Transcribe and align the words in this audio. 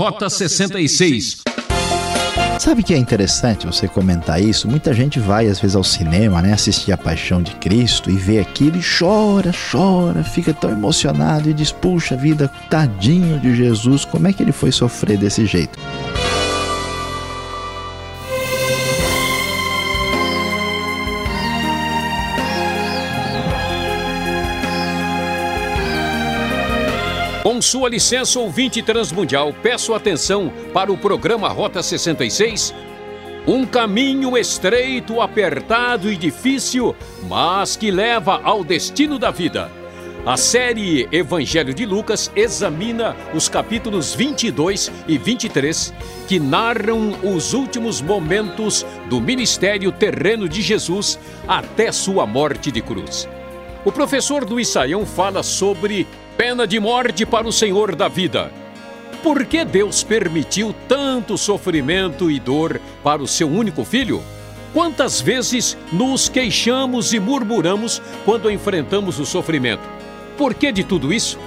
Rota 0.00 0.30
66. 0.30 1.42
Sabe 2.58 2.82
que 2.82 2.94
é 2.94 2.96
interessante 2.96 3.66
você 3.66 3.86
comentar 3.86 4.42
isso? 4.42 4.66
Muita 4.66 4.94
gente 4.94 5.20
vai 5.20 5.46
às 5.46 5.60
vezes 5.60 5.76
ao 5.76 5.84
cinema, 5.84 6.40
né, 6.40 6.54
assistir 6.54 6.90
a 6.90 6.96
Paixão 6.96 7.42
de 7.42 7.54
Cristo 7.56 8.10
e 8.10 8.16
vê 8.16 8.38
aquilo 8.38 8.78
e 8.78 8.80
chora, 8.82 9.52
chora, 9.70 10.24
fica 10.24 10.54
tão 10.54 10.70
emocionado 10.70 11.50
e 11.50 11.52
diz: 11.52 11.70
"Puxa 11.70 12.16
vida, 12.16 12.48
tadinho 12.70 13.38
de 13.40 13.54
Jesus, 13.54 14.06
como 14.06 14.26
é 14.26 14.32
que 14.32 14.42
ele 14.42 14.52
foi 14.52 14.72
sofrer 14.72 15.18
desse 15.18 15.44
jeito?" 15.44 15.78
Com 27.60 27.62
sua 27.62 27.90
licença, 27.90 28.40
ouvinte 28.40 28.82
transmundial, 28.82 29.52
peço 29.52 29.92
atenção 29.92 30.50
para 30.72 30.90
o 30.90 30.96
programa 30.96 31.46
Rota 31.46 31.82
66. 31.82 32.72
Um 33.46 33.66
caminho 33.66 34.34
estreito, 34.34 35.20
apertado 35.20 36.10
e 36.10 36.16
difícil, 36.16 36.96
mas 37.28 37.76
que 37.76 37.90
leva 37.90 38.40
ao 38.42 38.64
destino 38.64 39.18
da 39.18 39.30
vida. 39.30 39.70
A 40.24 40.38
série 40.38 41.06
Evangelho 41.12 41.74
de 41.74 41.84
Lucas 41.84 42.32
examina 42.34 43.14
os 43.34 43.46
capítulos 43.46 44.14
22 44.14 44.90
e 45.06 45.18
23, 45.18 45.92
que 46.26 46.40
narram 46.40 47.12
os 47.22 47.52
últimos 47.52 48.00
momentos 48.00 48.86
do 49.10 49.20
ministério 49.20 49.92
terreno 49.92 50.48
de 50.48 50.62
Jesus 50.62 51.18
até 51.46 51.92
sua 51.92 52.26
morte 52.26 52.72
de 52.72 52.80
cruz. 52.80 53.28
O 53.84 53.92
professor 53.92 54.48
Luiz 54.48 54.68
Saião 54.68 55.04
fala 55.04 55.42
sobre 55.42 56.06
pena 56.40 56.66
de 56.66 56.80
morte 56.80 57.26
para 57.26 57.46
o 57.46 57.52
Senhor 57.52 57.94
da 57.94 58.08
vida. 58.08 58.50
Por 59.22 59.44
que 59.44 59.62
Deus 59.62 60.02
permitiu 60.02 60.74
tanto 60.88 61.36
sofrimento 61.36 62.30
e 62.30 62.40
dor 62.40 62.80
para 63.04 63.20
o 63.20 63.28
seu 63.28 63.46
único 63.46 63.84
filho? 63.84 64.22
Quantas 64.72 65.20
vezes 65.20 65.76
nos 65.92 66.30
queixamos 66.30 67.12
e 67.12 67.20
murmuramos 67.20 68.00
quando 68.24 68.50
enfrentamos 68.50 69.20
o 69.20 69.26
sofrimento? 69.26 69.82
Por 70.38 70.54
que 70.54 70.72
de 70.72 70.82
tudo 70.82 71.12
isso? 71.12 71.38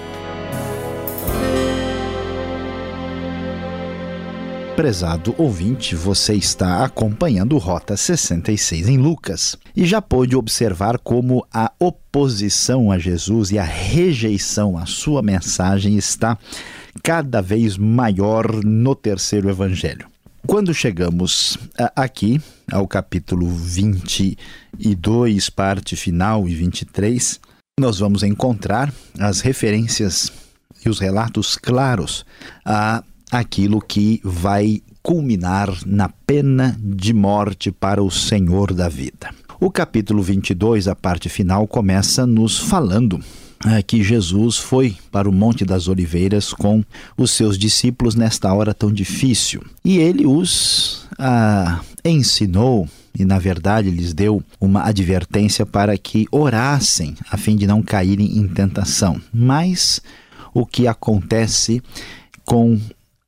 Prezado 4.83 5.33
ouvinte, 5.37 5.95
você 5.95 6.33
está 6.33 6.83
acompanhando 6.83 7.57
Rota 7.57 7.95
66 7.95 8.89
em 8.89 8.97
Lucas 8.97 9.57
e 9.73 9.85
já 9.85 10.01
pôde 10.01 10.35
observar 10.35 10.99
como 10.99 11.47
a 11.53 11.71
oposição 11.79 12.91
a 12.91 12.99
Jesus 12.99 13.51
e 13.51 13.57
a 13.57 13.63
rejeição 13.63 14.77
à 14.77 14.85
sua 14.85 15.21
mensagem 15.21 15.95
está 15.95 16.37
cada 17.01 17.41
vez 17.41 17.77
maior 17.77 18.61
no 18.61 18.93
terceiro 18.93 19.49
evangelho. 19.49 20.05
Quando 20.45 20.73
chegamos 20.73 21.57
aqui 21.95 22.41
ao 22.69 22.85
capítulo 22.85 23.47
22, 23.47 25.49
parte 25.49 25.95
final 25.95 26.49
e 26.49 26.55
23, 26.55 27.39
nós 27.79 27.99
vamos 27.99 28.21
encontrar 28.21 28.93
as 29.17 29.39
referências 29.39 30.29
e 30.85 30.89
os 30.89 30.99
relatos 30.99 31.55
claros 31.55 32.25
a 32.65 33.01
aquilo 33.33 33.81
que 33.81 34.21
vai 34.23 34.81
culminar 35.01 35.67
na 35.87 36.07
pena 36.07 36.77
de 36.79 37.13
morte 37.13 37.71
para 37.71 38.01
o 38.01 38.11
Senhor 38.11 38.73
da 38.73 38.87
vida. 38.87 39.31
O 39.59 39.71
capítulo 39.71 40.21
22, 40.21 40.87
a 40.87 40.95
parte 40.95 41.29
final, 41.29 41.67
começa 41.67 42.27
nos 42.27 42.59
falando 42.59 43.19
é, 43.65 43.81
que 43.81 44.03
Jesus 44.03 44.57
foi 44.57 44.95
para 45.11 45.27
o 45.27 45.31
Monte 45.31 45.65
das 45.65 45.87
Oliveiras 45.87 46.53
com 46.53 46.83
os 47.17 47.31
seus 47.31 47.57
discípulos 47.57 48.13
nesta 48.13 48.53
hora 48.53 48.71
tão 48.71 48.91
difícil. 48.91 49.63
E 49.83 49.97
ele 49.97 50.27
os 50.27 51.07
ah, 51.17 51.81
ensinou 52.05 52.87
e, 53.17 53.25
na 53.25 53.39
verdade, 53.39 53.89
lhes 53.89 54.13
deu 54.13 54.43
uma 54.61 54.83
advertência 54.83 55.65
para 55.65 55.97
que 55.97 56.27
orassem 56.31 57.15
a 57.31 57.37
fim 57.37 57.55
de 57.55 57.65
não 57.65 57.81
caírem 57.81 58.37
em 58.37 58.47
tentação. 58.47 59.19
Mas 59.33 60.01
o 60.53 60.67
que 60.67 60.85
acontece 60.87 61.81
com 62.45 62.79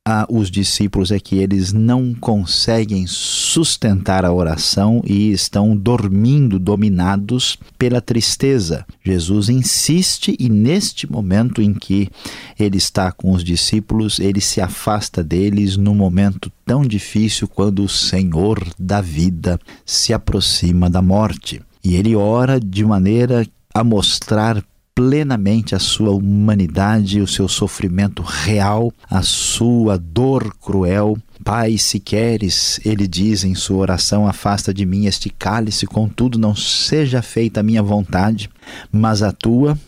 a 0.08 0.24
os 0.30 0.52
discípulos 0.52 1.10
é 1.10 1.18
que 1.18 1.36
eles 1.36 1.72
não 1.72 2.14
conseguem 2.14 3.08
sustentar 3.08 4.24
a 4.24 4.32
oração 4.32 5.02
e 5.04 5.32
estão 5.32 5.76
dormindo, 5.76 6.60
dominados 6.60 7.58
pela 7.76 8.00
tristeza. 8.00 8.86
Jesus 9.04 9.48
insiste 9.48 10.36
e 10.38 10.48
neste 10.48 11.10
momento 11.10 11.60
em 11.60 11.74
que 11.74 12.08
ele 12.56 12.78
está 12.78 13.10
com 13.10 13.32
os 13.32 13.42
discípulos, 13.42 14.20
ele 14.20 14.40
se 14.40 14.60
afasta 14.60 15.24
deles 15.24 15.76
no 15.76 15.92
momento 15.92 16.52
tão 16.64 16.82
difícil 16.82 17.48
quando 17.48 17.82
o 17.82 17.88
Senhor 17.88 18.64
da 18.78 19.00
vida 19.00 19.58
se 19.84 20.12
aproxima 20.12 20.88
da 20.88 21.02
morte. 21.02 21.60
E 21.82 21.96
ele 21.96 22.14
ora 22.14 22.60
de 22.60 22.84
maneira 22.84 23.44
a 23.74 23.82
mostrar 23.82 24.62
plenamente 24.96 25.74
a 25.74 25.78
sua 25.78 26.10
humanidade, 26.10 27.20
o 27.20 27.26
seu 27.26 27.46
sofrimento 27.46 28.22
real, 28.22 28.90
a 29.10 29.20
sua 29.20 29.98
dor 29.98 30.56
cruel. 30.58 31.18
Pai, 31.44 31.76
se 31.76 32.00
queres, 32.00 32.80
ele 32.82 33.06
diz 33.06 33.44
em 33.44 33.54
sua 33.54 33.76
oração, 33.76 34.26
afasta 34.26 34.72
de 34.72 34.86
mim 34.86 35.04
este 35.04 35.28
cálice, 35.28 35.86
contudo 35.86 36.38
não 36.38 36.56
seja 36.56 37.20
feita 37.20 37.60
a 37.60 37.62
minha 37.62 37.82
vontade, 37.82 38.48
mas 38.90 39.22
a 39.22 39.30
tua. 39.30 39.78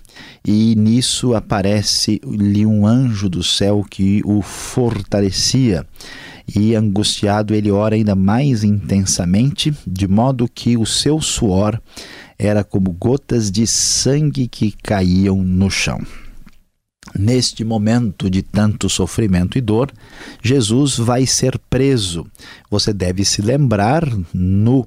E 0.47 0.75
nisso 0.77 1.35
aparece-lhe 1.35 2.67
um 2.67 2.87
anjo 2.87 3.31
do 3.31 3.43
céu 3.43 3.85
que 3.89 4.21
o 4.27 4.43
fortalecia 4.43 5.87
e 6.55 6.75
angustiado 6.75 7.55
ele 7.55 7.71
ora 7.71 7.95
ainda 7.95 8.15
mais 8.15 8.65
intensamente, 8.65 9.75
de 9.87 10.09
modo 10.09 10.49
que 10.49 10.77
o 10.77 10.87
seu 10.87 11.21
suor 11.21 11.81
era 12.39 12.65
como 12.65 12.91
gotas 12.93 13.51
de 13.51 13.67
sangue 13.67 14.49
que 14.49 14.73
caíam 14.73 15.43
no 15.43 15.71
chão. 15.71 16.01
Neste 17.19 17.65
momento 17.65 18.29
de 18.29 18.43
tanto 18.43 18.89
sofrimento 18.89 19.57
e 19.57 19.61
dor, 19.61 19.91
Jesus 20.43 20.99
vai 20.99 21.27
ser 21.27 21.59
preso. 21.71 22.27
Você 22.71 22.93
deve 22.93 23.25
se 23.25 23.41
lembrar 23.41 24.07
no 24.33 24.87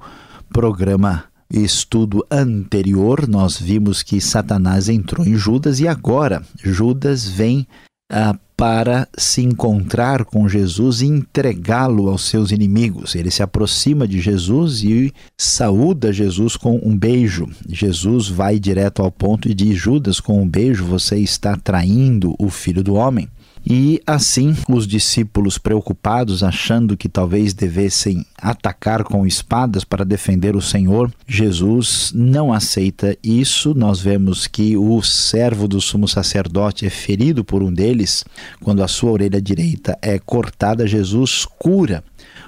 programa 0.54 1.26
estudo 1.50 2.26
anterior, 2.32 3.28
nós 3.28 3.60
vimos 3.60 4.02
que 4.02 4.22
Satanás 4.22 4.88
entrou 4.88 5.26
em 5.26 5.36
Judas 5.36 5.80
e 5.80 5.88
agora 5.88 6.42
Judas 6.64 7.28
vem 7.28 7.68
ah, 8.12 8.38
para 8.58 9.08
se 9.18 9.42
encontrar 9.42 10.24
com 10.24 10.48
Jesus 10.48 11.02
e 11.02 11.08
entregá-lo 11.08 12.10
aos 12.10 12.28
seus 12.28 12.52
inimigos. 12.52 13.16
Ele 13.16 13.32
se 13.32 13.42
aproxima 13.42 14.08
de 14.08 14.22
Jesus 14.22 14.84
e 14.84 15.12
saúda 15.36 16.14
Jesus 16.14 16.56
com 16.56 16.80
um 16.84 16.96
beijo. 16.96 17.48
Jesus 17.68 18.28
vai 18.28 18.60
direto 18.60 19.02
ao 19.02 19.12
ponto 19.12 19.50
e 19.50 19.54
diz: 19.56 19.80
Judas, 19.80 20.20
com 20.20 20.40
um 20.40 20.48
beijo 20.48 20.86
você 20.86 21.18
está 21.18 21.56
traindo 21.56 22.36
o 22.38 22.52
filho 22.52 22.84
do 22.84 22.94
homem. 22.94 23.28
E 23.66 24.02
assim, 24.08 24.56
os 24.68 24.88
discípulos 24.88 25.58
preocupados, 25.58 26.44
achando 26.44 26.98
que 26.98 27.08
talvez 27.08 27.54
devessem 27.54 28.26
atacar 28.38 29.04
com 29.04 29.26
espadas 29.26 29.84
para 29.84 30.04
defender 30.04 30.56
o 30.56 30.62
Senhor, 30.62 31.12
Jesus 31.28 32.12
não 32.14 32.52
aceita 32.52 33.16
isso. 33.24 33.74
Nós 33.76 34.00
vemos 34.00 34.48
que 34.48 34.76
o 34.76 35.02
servo 35.02 35.68
do 35.68 35.80
sumo 35.80 36.08
sacerdote 36.08 36.86
é 36.86 36.90
ferido 36.90 37.44
por 37.44 37.62
um 37.62 37.72
deles. 37.72 38.26
Quando 38.62 38.84
a 38.84 38.88
sua 38.88 39.12
orelha 39.12 39.42
direita 39.42 39.98
é 40.02 40.18
cortada, 40.18 40.88
Jesus 40.88 41.46
cura 41.58 42.04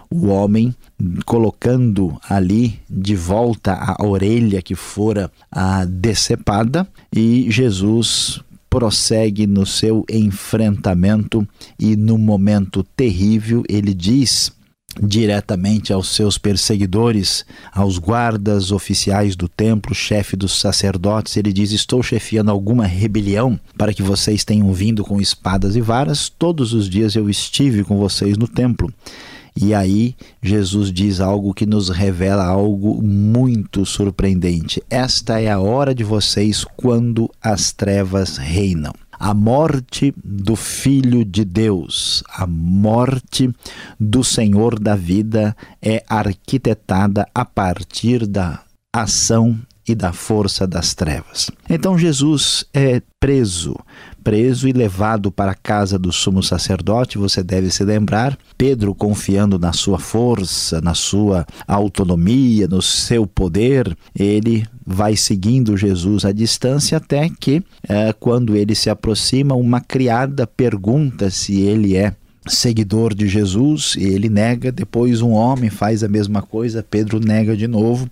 o 0.10 0.28
homem 0.28 0.76
colocando 1.26 2.20
ali 2.30 2.80
de 2.90 3.16
volta 3.16 3.74
a 3.74 4.06
orelha 4.06 4.62
que 4.62 4.76
fora 4.76 5.32
a 5.52 5.86
decepada 5.86 6.88
e 7.12 7.48
Jesus 7.50 8.40
prossegue 8.74 9.46
no 9.46 9.68
seu 9.68 10.04
enfrentamento 10.10 11.48
e 11.80 11.96
no 11.96 12.18
momento 12.18 12.84
terrível 12.84 13.62
ele 13.70 13.94
diz 13.94 14.52
diretamente 15.00 15.94
aos 15.94 16.10
seus 16.10 16.40
perseguidores, 16.40 17.46
aos 17.72 18.00
guardas 18.00 18.72
oficiais 18.72 19.36
do 19.36 19.48
templo, 19.48 19.94
chefe 19.94 20.36
dos 20.36 20.60
sacerdotes, 20.60 21.38
ele 21.38 21.54
diz: 21.54 21.72
Estou 21.72 22.02
chefiando 22.02 22.50
alguma 22.50 22.88
rebelião 22.88 23.60
para 23.78 23.94
que 23.94 24.02
vocês 24.02 24.44
tenham 24.44 24.74
vindo 24.74 25.04
com 25.04 25.22
espadas 25.22 25.76
e 25.76 25.82
varas. 25.82 26.28
Todos 26.28 26.74
os 26.74 26.90
dias 26.90 27.16
eu 27.16 27.30
estive 27.30 27.84
com 27.84 27.98
vocês 27.98 28.40
no 28.40 28.48
templo. 28.48 28.92
E 29.56 29.74
aí 29.74 30.16
Jesus 30.42 30.92
diz 30.92 31.20
algo 31.20 31.54
que 31.54 31.66
nos 31.66 31.90
revela 31.90 32.46
algo 32.46 33.02
muito 33.02 33.86
surpreendente. 33.86 34.82
Esta 34.90 35.40
é 35.40 35.52
a 35.52 35.60
hora 35.60 35.94
de 35.94 36.04
vocês 36.04 36.66
quando 36.76 37.30
as 37.42 37.72
trevas 37.72 38.38
reinam. 38.38 38.94
A 39.20 39.34
morte 39.34 40.14
do 40.24 40.56
Filho 40.56 41.24
de 41.24 41.46
Deus, 41.46 42.24
a 42.28 42.46
morte 42.48 43.50
do 44.00 44.24
Senhor 44.24 44.78
da 44.78 44.96
vida 44.96 45.56
é 45.82 46.04
arquitetada 46.10 47.26
a 47.34 47.46
partir 47.46 48.26
da 48.28 48.62
ação 48.92 49.58
e 49.88 49.94
da 49.94 50.14
força 50.14 50.66
das 50.66 50.94
trevas. 50.94 51.52
Então 51.70 51.98
Jesus 51.98 52.66
é 52.74 53.02
preso, 53.20 53.76
preso 54.24 54.68
e 54.68 54.72
levado 54.72 55.32
para 55.32 55.52
a 55.52 55.56
casa 55.56 56.00
do 56.00 56.12
sumo 56.12 56.42
sacerdote, 56.42 57.18
você 57.18 57.44
deve 57.44 57.70
se 57.70 57.84
lembrar. 57.84 58.38
Pedro, 58.58 58.96
confiando 58.96 59.60
na 59.60 59.74
sua 59.74 60.00
força, 60.00 60.80
na 60.82 60.94
sua 60.94 61.46
autonomia, 61.68 62.68
no 62.68 62.82
seu 62.82 63.28
poder, 63.28 63.96
ele 64.18 64.66
vai 64.86 65.16
seguindo 65.16 65.78
Jesus 65.78 66.26
à 66.26 66.32
distância 66.32 66.98
até 66.98 67.30
que, 67.40 67.64
é, 67.88 68.14
quando 68.14 68.56
ele 68.56 68.76
se 68.76 68.90
aproxima, 68.90 69.56
uma 69.56 69.82
criada 69.82 70.46
pergunta 70.46 71.30
se 71.30 71.62
ele 71.62 71.96
é 71.96 72.16
seguidor 72.46 73.14
de 73.14 73.28
Jesus 73.28 73.96
e 73.98 74.04
ele 74.04 74.30
nega. 74.30 74.72
Depois, 74.72 75.22
um 75.22 75.32
homem 75.32 75.70
faz 75.70 76.04
a 76.04 76.08
mesma 76.08 76.42
coisa, 76.42 76.84
Pedro 76.84 77.20
nega 77.20 77.56
de 77.56 77.68
novo. 77.68 78.10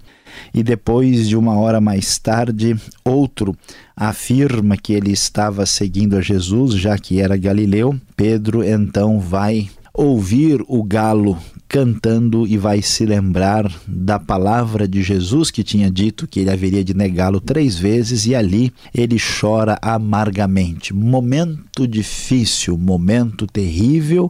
E 0.53 0.63
depois 0.63 1.27
de 1.27 1.35
uma 1.35 1.55
hora 1.55 1.81
mais 1.81 2.17
tarde, 2.17 2.75
outro 3.03 3.55
afirma 3.95 4.77
que 4.77 4.93
ele 4.93 5.11
estava 5.11 5.65
seguindo 5.65 6.17
a 6.17 6.21
Jesus, 6.21 6.73
já 6.73 6.97
que 6.97 7.19
era 7.19 7.37
galileu. 7.37 7.95
Pedro 8.15 8.63
então 8.63 9.19
vai 9.19 9.69
ouvir 9.93 10.63
o 10.67 10.83
galo 10.83 11.37
cantando 11.67 12.45
e 12.45 12.57
vai 12.57 12.81
se 12.81 13.05
lembrar 13.05 13.71
da 13.87 14.19
palavra 14.19 14.85
de 14.85 15.01
Jesus 15.01 15.49
que 15.49 15.63
tinha 15.63 15.89
dito 15.89 16.27
que 16.27 16.41
ele 16.41 16.51
haveria 16.51 16.83
de 16.83 16.93
negá-lo 16.93 17.39
três 17.39 17.77
vezes 17.77 18.25
e 18.25 18.35
ali 18.35 18.73
ele 18.93 19.17
chora 19.17 19.77
amargamente. 19.81 20.93
Momento 20.93 21.87
difícil, 21.87 22.77
momento 22.77 23.47
terrível, 23.47 24.29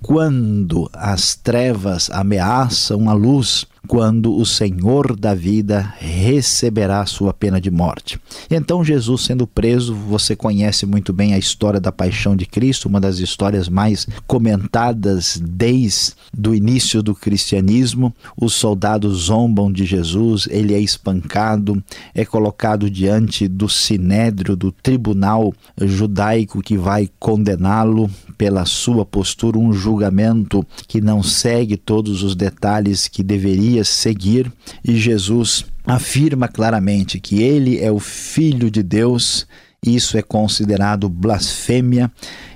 quando 0.00 0.88
as 0.94 1.34
trevas 1.34 2.10
ameaçam 2.10 3.10
a 3.10 3.12
luz 3.12 3.66
quando 3.86 4.34
o 4.36 4.44
Senhor 4.44 5.16
da 5.16 5.34
vida 5.34 5.94
receberá 5.98 7.04
sua 7.06 7.32
pena 7.32 7.60
de 7.60 7.70
morte. 7.70 8.20
Então, 8.50 8.84
Jesus 8.84 9.22
sendo 9.22 9.46
preso, 9.46 9.94
você 9.94 10.36
conhece 10.36 10.86
muito 10.86 11.12
bem 11.12 11.34
a 11.34 11.38
história 11.38 11.80
da 11.80 11.90
paixão 11.90 12.36
de 12.36 12.46
Cristo, 12.46 12.88
uma 12.88 13.00
das 13.00 13.18
histórias 13.18 13.68
mais 13.68 14.06
comentadas 14.26 15.40
desde 15.42 16.14
o 16.46 16.54
início 16.54 17.02
do 17.02 17.14
cristianismo. 17.14 18.14
Os 18.36 18.54
soldados 18.54 19.24
zombam 19.24 19.72
de 19.72 19.84
Jesus, 19.84 20.46
ele 20.50 20.74
é 20.74 20.80
espancado, 20.80 21.82
é 22.14 22.24
colocado 22.24 22.90
diante 22.90 23.48
do 23.48 23.68
sinédrio, 23.68 24.56
do 24.56 24.70
tribunal 24.70 25.52
judaico 25.80 26.62
que 26.62 26.76
vai 26.76 27.08
condená-lo 27.18 28.10
pela 28.36 28.64
sua 28.64 29.04
postura, 29.04 29.58
um 29.58 29.72
julgamento 29.72 30.66
que 30.88 31.00
não 31.00 31.22
segue 31.22 31.76
todos 31.76 32.22
os 32.22 32.34
detalhes 32.34 33.06
que 33.06 33.22
deveria 33.22 33.69
seguir, 33.84 34.50
e 34.84 34.96
Jesus 34.96 35.64
afirma 35.84 36.48
claramente 36.48 37.20
que 37.20 37.42
ele 37.42 37.78
é 37.78 37.90
o 37.90 37.98
Filho 37.98 38.70
de 38.70 38.82
Deus. 38.82 39.46
Isso 39.84 40.18
é 40.18 40.22
considerado 40.22 41.08
blasfêmia, 41.08 42.10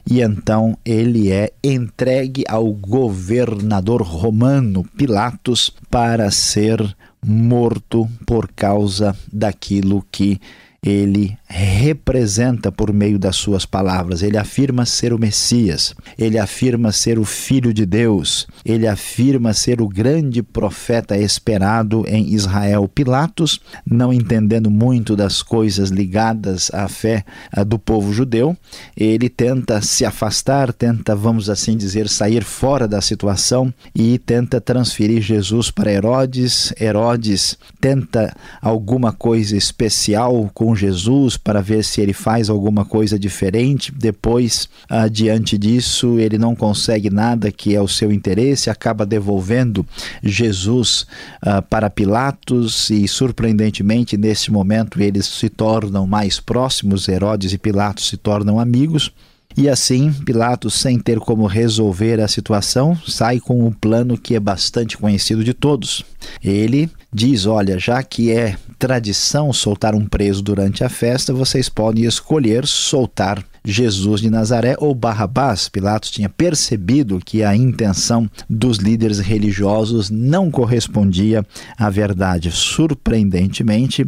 e 0.08 0.20
então 0.20 0.76
ele 0.84 1.32
é 1.32 1.52
entregue 1.62 2.44
ao 2.46 2.70
governador 2.72 4.02
romano 4.02 4.84
Pilatos 4.96 5.72
para 5.90 6.30
ser 6.30 6.94
morto 7.24 8.06
por 8.26 8.50
causa 8.54 9.16
daquilo 9.32 10.04
que 10.12 10.38
ele 10.84 11.38
representa 11.46 12.70
por 12.70 12.92
meio 12.92 13.18
das 13.18 13.36
suas 13.36 13.64
palavras. 13.64 14.22
Ele 14.22 14.36
afirma 14.36 14.84
ser 14.84 15.14
o 15.14 15.18
Messias, 15.18 15.94
ele 16.18 16.38
afirma 16.38 16.92
ser 16.92 17.18
o 17.18 17.24
Filho 17.24 17.72
de 17.72 17.86
Deus, 17.86 18.46
ele 18.64 18.86
afirma 18.86 19.54
ser 19.54 19.80
o 19.80 19.88
grande 19.88 20.42
profeta 20.42 21.16
esperado 21.16 22.04
em 22.06 22.34
Israel. 22.34 22.86
Pilatos, 22.86 23.60
não 23.88 24.12
entendendo 24.12 24.70
muito 24.70 25.16
das 25.16 25.42
coisas 25.42 25.88
ligadas 25.88 26.70
à 26.74 26.86
fé 26.86 27.24
do 27.66 27.78
povo 27.78 28.12
judeu, 28.12 28.54
ele 28.94 29.30
tenta 29.30 29.80
se 29.80 30.04
afastar, 30.04 30.70
tenta, 30.70 31.16
vamos 31.16 31.48
assim 31.48 31.78
dizer, 31.78 32.08
sair 32.10 32.44
fora 32.44 32.86
da 32.86 33.00
situação 33.00 33.72
e 33.94 34.18
tenta 34.18 34.60
transferir 34.60 35.22
Jesus 35.22 35.70
para 35.70 35.90
Herodes. 35.90 36.74
Herodes 36.78 37.56
tenta 37.80 38.34
alguma 38.60 39.12
coisa 39.12 39.56
especial 39.56 40.50
com 40.52 40.73
Jesus 40.74 41.36
para 41.36 41.60
ver 41.60 41.84
se 41.84 42.00
ele 42.00 42.12
faz 42.12 42.48
alguma 42.48 42.84
coisa 42.84 43.18
diferente. 43.18 43.92
Depois, 43.92 44.68
diante 45.10 45.56
disso, 45.56 46.18
ele 46.18 46.38
não 46.38 46.54
consegue 46.54 47.10
nada 47.10 47.50
que 47.50 47.74
é 47.74 47.80
o 47.80 47.88
seu 47.88 48.12
interesse, 48.12 48.70
acaba 48.70 49.06
devolvendo 49.06 49.86
Jesus 50.22 51.06
ah, 51.42 51.62
para 51.62 51.90
Pilatos 51.90 52.90
e, 52.90 53.06
surpreendentemente, 53.06 54.16
nesse 54.16 54.50
momento 54.50 55.00
eles 55.00 55.26
se 55.26 55.48
tornam 55.48 56.06
mais 56.06 56.40
próximos. 56.40 57.08
Herodes 57.08 57.52
e 57.52 57.58
Pilatos 57.58 58.08
se 58.08 58.16
tornam 58.16 58.58
amigos. 58.58 59.12
E 59.56 59.68
assim, 59.68 60.12
Pilatos, 60.12 60.74
sem 60.74 60.98
ter 60.98 61.20
como 61.20 61.46
resolver 61.46 62.20
a 62.20 62.26
situação, 62.26 62.98
sai 63.06 63.38
com 63.38 63.64
um 63.64 63.70
plano 63.70 64.18
que 64.18 64.34
é 64.34 64.40
bastante 64.40 64.98
conhecido 64.98 65.44
de 65.44 65.54
todos. 65.54 66.04
Ele 66.42 66.90
diz: 67.12 67.46
Olha, 67.46 67.78
já 67.78 68.02
que 68.02 68.32
é 68.32 68.56
tradição 68.78 69.52
soltar 69.52 69.94
um 69.94 70.06
preso 70.06 70.42
durante 70.42 70.84
a 70.84 70.88
festa, 70.88 71.32
vocês 71.32 71.68
podem 71.68 72.04
escolher 72.04 72.66
soltar 72.66 73.44
Jesus 73.64 74.20
de 74.20 74.28
Nazaré 74.28 74.76
ou 74.78 74.94
Barrabás. 74.94 75.68
Pilatos 75.68 76.10
tinha 76.10 76.28
percebido 76.28 77.20
que 77.24 77.42
a 77.42 77.56
intenção 77.56 78.30
dos 78.48 78.76
líderes 78.78 79.18
religiosos 79.18 80.10
não 80.10 80.50
correspondia 80.50 81.44
à 81.78 81.88
verdade. 81.88 82.50
Surpreendentemente, 82.50 84.04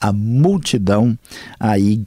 a 0.00 0.12
multidão 0.12 1.18
aí 1.58 2.04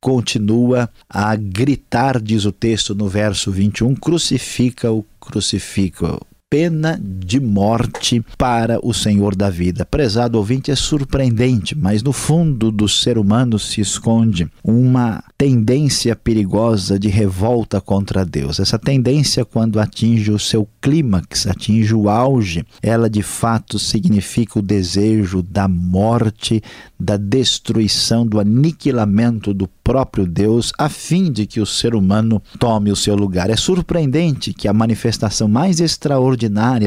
continua 0.00 0.88
a 1.08 1.36
gritar, 1.36 2.20
diz 2.20 2.44
o 2.44 2.52
texto 2.52 2.94
no 2.94 3.08
verso 3.08 3.50
21, 3.50 3.94
crucifica-o, 3.96 5.04
crucifica-o 5.20 6.20
pena 6.48 7.00
de 7.02 7.40
morte 7.40 8.24
para 8.38 8.78
o 8.80 8.94
Senhor 8.94 9.34
da 9.34 9.50
vida. 9.50 9.84
Prezado 9.84 10.38
ouvinte, 10.38 10.70
é 10.70 10.76
surpreendente, 10.76 11.76
mas 11.76 12.04
no 12.04 12.12
fundo 12.12 12.70
do 12.70 12.88
ser 12.88 13.18
humano 13.18 13.58
se 13.58 13.80
esconde 13.80 14.48
uma 14.62 15.24
tendência 15.36 16.14
perigosa 16.14 17.00
de 17.00 17.08
revolta 17.08 17.80
contra 17.80 18.24
Deus. 18.24 18.60
Essa 18.60 18.78
tendência, 18.78 19.44
quando 19.44 19.80
atinge 19.80 20.30
o 20.30 20.38
seu 20.38 20.68
clímax, 20.80 21.48
atinge 21.48 21.92
o 21.92 22.08
auge, 22.08 22.64
ela 22.80 23.10
de 23.10 23.22
fato 23.22 23.76
significa 23.76 24.60
o 24.60 24.62
desejo 24.62 25.42
da 25.42 25.66
morte, 25.66 26.62
da 26.98 27.16
destruição, 27.16 28.24
do 28.24 28.38
aniquilamento 28.38 29.52
do 29.52 29.68
próprio 29.82 30.26
Deus, 30.26 30.72
a 30.78 30.88
fim 30.88 31.30
de 31.30 31.44
que 31.44 31.60
o 31.60 31.66
ser 31.66 31.94
humano 31.94 32.40
tome 32.58 32.92
o 32.92 32.96
seu 32.96 33.16
lugar. 33.16 33.50
É 33.50 33.56
surpreendente 33.56 34.54
que 34.54 34.68
a 34.68 34.72
manifestação 34.72 35.48
mais 35.48 35.80
extraordinária 35.80 36.35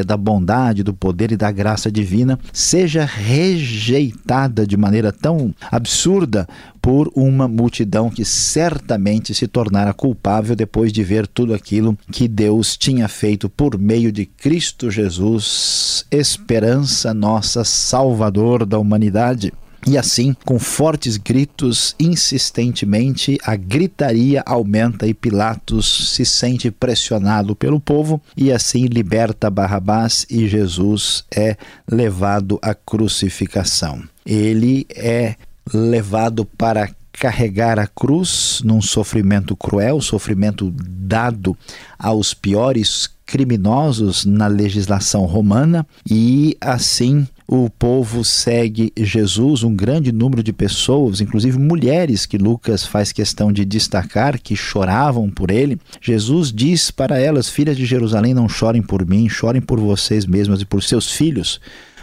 da 0.06 0.16
bondade, 0.16 0.84
do 0.84 0.94
poder 0.94 1.32
e 1.32 1.38
da 1.38 1.52
graça 1.52 1.92
divina 1.92 2.40
seja 2.54 3.04
rejeitada 3.04 4.66
de 4.66 4.78
maneira 4.78 5.12
tão 5.12 5.54
absurda 5.72 6.48
por 6.82 7.12
uma 7.16 7.48
multidão 7.48 8.10
que 8.10 8.24
certamente 8.24 9.34
se 9.34 9.48
tornara 9.48 9.94
culpável 9.94 10.56
depois 10.56 10.94
de 10.94 11.04
ver 11.04 11.28
tudo 11.28 11.54
aquilo 11.54 11.98
que 12.12 12.28
Deus 12.28 12.78
tinha 12.78 13.08
feito 13.08 13.50
por 13.50 13.78
meio 13.78 14.12
de 14.12 14.26
Cristo 14.26 14.90
Jesus, 14.90 16.06
esperança 16.12 17.14
nossa, 17.14 17.64
Salvador 17.64 18.66
da 18.66 18.80
humanidade. 18.80 19.52
E 19.88 19.98
assim, 19.98 20.36
com 20.46 20.60
fortes 20.60 21.18
gritos, 21.18 21.96
insistentemente, 22.00 23.38
a 23.44 23.56
gritaria 23.56 24.44
aumenta 24.46 25.08
e 25.08 25.14
Pilatos 25.14 26.14
se 26.14 26.26
sente 26.26 26.70
pressionado 26.70 27.56
pelo 27.56 27.80
povo 27.80 28.22
e 28.36 28.52
assim 28.52 28.86
liberta 28.86 29.50
Barrabás 29.50 30.26
e 30.30 30.48
Jesus 30.48 31.24
é 31.34 31.56
levado 31.90 32.60
à 32.62 32.74
crucificação. 32.74 34.04
Ele 34.26 34.86
é 34.94 35.36
levado 35.74 36.46
para 36.46 36.90
carregar 37.14 37.80
a 37.80 37.88
cruz 37.88 38.62
num 38.64 38.82
sofrimento 38.82 39.56
cruel, 39.56 40.00
sofrimento 40.02 40.74
dado 40.76 41.58
aos 41.98 42.34
piores 42.34 43.10
criminosos 43.26 44.26
na 44.26 44.48
legislação 44.48 45.26
romana, 45.26 45.86
e 46.10 46.58
assim 46.60 47.28
o 47.52 47.68
povo 47.68 48.24
segue 48.24 48.94
Jesus, 48.96 49.64
um 49.64 49.76
grande 49.76 50.12
número 50.12 50.44
de 50.44 50.54
pessoas, 50.54 51.20
inclusive 51.20 51.58
mulheres 51.58 52.28
que 52.28 52.38
Lucas 52.38 52.86
faz 52.86 53.12
questão 53.12 53.52
de 53.52 53.66
destacar, 53.66 54.40
que 54.40 54.56
choravam 54.56 55.32
por 55.32 55.50
ele. 55.50 55.80
Jesus 56.00 56.54
diz 56.54 56.92
para 56.92 57.18
elas: 57.18 57.50
Filhas 57.50 57.76
de 57.76 57.88
Jerusalém, 57.88 58.36
não 58.36 58.48
chorem 58.48 58.84
por 58.84 59.04
mim, 59.04 59.28
chorem 59.28 59.64
por 59.64 59.80
vocês 59.80 60.28
mesmas 60.28 60.62
e 60.62 60.66
por 60.66 60.84
seus 60.84 61.12
filhos 61.12 61.60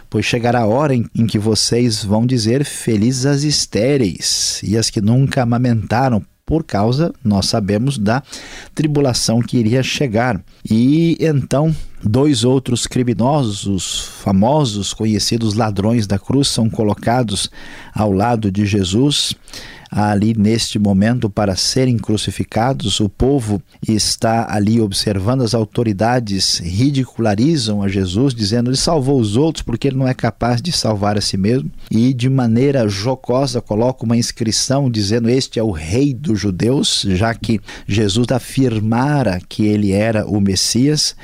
pois 0.09 0.25
chegará 0.25 0.61
a 0.61 0.67
hora 0.67 0.95
em, 0.95 1.05
em, 1.17 1.27
que 1.27 1.39
vocês 1.39 2.05
vão 2.05 2.25
dizer 2.25 2.65
felizes 2.65 3.27
as 3.27 3.43
estéreis 3.43 4.61
e 4.63 4.77
as 4.77 4.89
que 4.89 5.01
nunca 5.01 5.43
amamentaram, 5.43 6.25
por 6.47 6.63
causa, 6.63 7.13
nós 7.25 7.47
sabemos, 7.47 7.99
da 7.99 8.23
tribulação 8.73 9.41
que 9.41 9.59
iria 9.59 9.83
chegar. 9.83 10.41
E 10.65 11.19
então, 11.21 11.75
dois 12.03 12.45
outros 12.45 12.87
criminosos, 12.87 14.03
famosos, 14.23 14.95
conhecidos 14.95 15.55
ladrões 15.55 16.07
da 16.07 16.21
cruz, 16.21 16.47
são 16.47 16.71
colocados 16.71 17.51
ao 17.93 18.13
lado 18.13 18.51
de 18.51 18.65
Jesus 18.65 19.35
ali 19.91 20.35
neste 20.37 20.79
momento 20.79 21.29
para 21.29 21.57
serem 21.57 21.97
crucificados. 21.97 23.01
O 23.01 23.09
povo 23.09 23.63
está 23.87 24.53
ali 24.53 24.81
observando, 24.81 25.43
as 25.43 25.55
autoridades 25.55 26.59
ridicularizam 26.59 27.83
a 27.83 27.89
Jesus, 27.89 28.35
dizendo 28.35 28.71
ele 28.71 28.77
salvou 28.77 29.21
os 29.21 29.37
outros 29.37 29.63
porque 29.63 29.89
ele 29.89 29.97
não 29.97 30.09
é 30.09 30.15
capaz 30.15 30.61
de 30.61 30.73
salvar 30.73 31.17
a 31.17 31.21
si 31.21 31.37
mesmo. 31.37 31.71
E 31.91 32.13
de 32.13 32.29
maneira 32.29 32.89
jocosa 32.89 33.61
coloca 33.61 34.05
uma 34.05 34.17
inscrição 34.17 34.91
dizendo: 34.91 35.29
Este 35.29 35.59
é 35.59 35.63
o 35.63 35.71
rei 35.71 36.13
dos 36.15 36.39
judeus, 36.39 37.05
já 37.11 37.35
que 37.35 37.61
Jesus 37.87 38.29
afirmara 38.31 39.41
que 39.49 39.65
ele 39.67 39.93
era 39.93 40.27
o 40.27 40.41
Messias. 40.41 41.15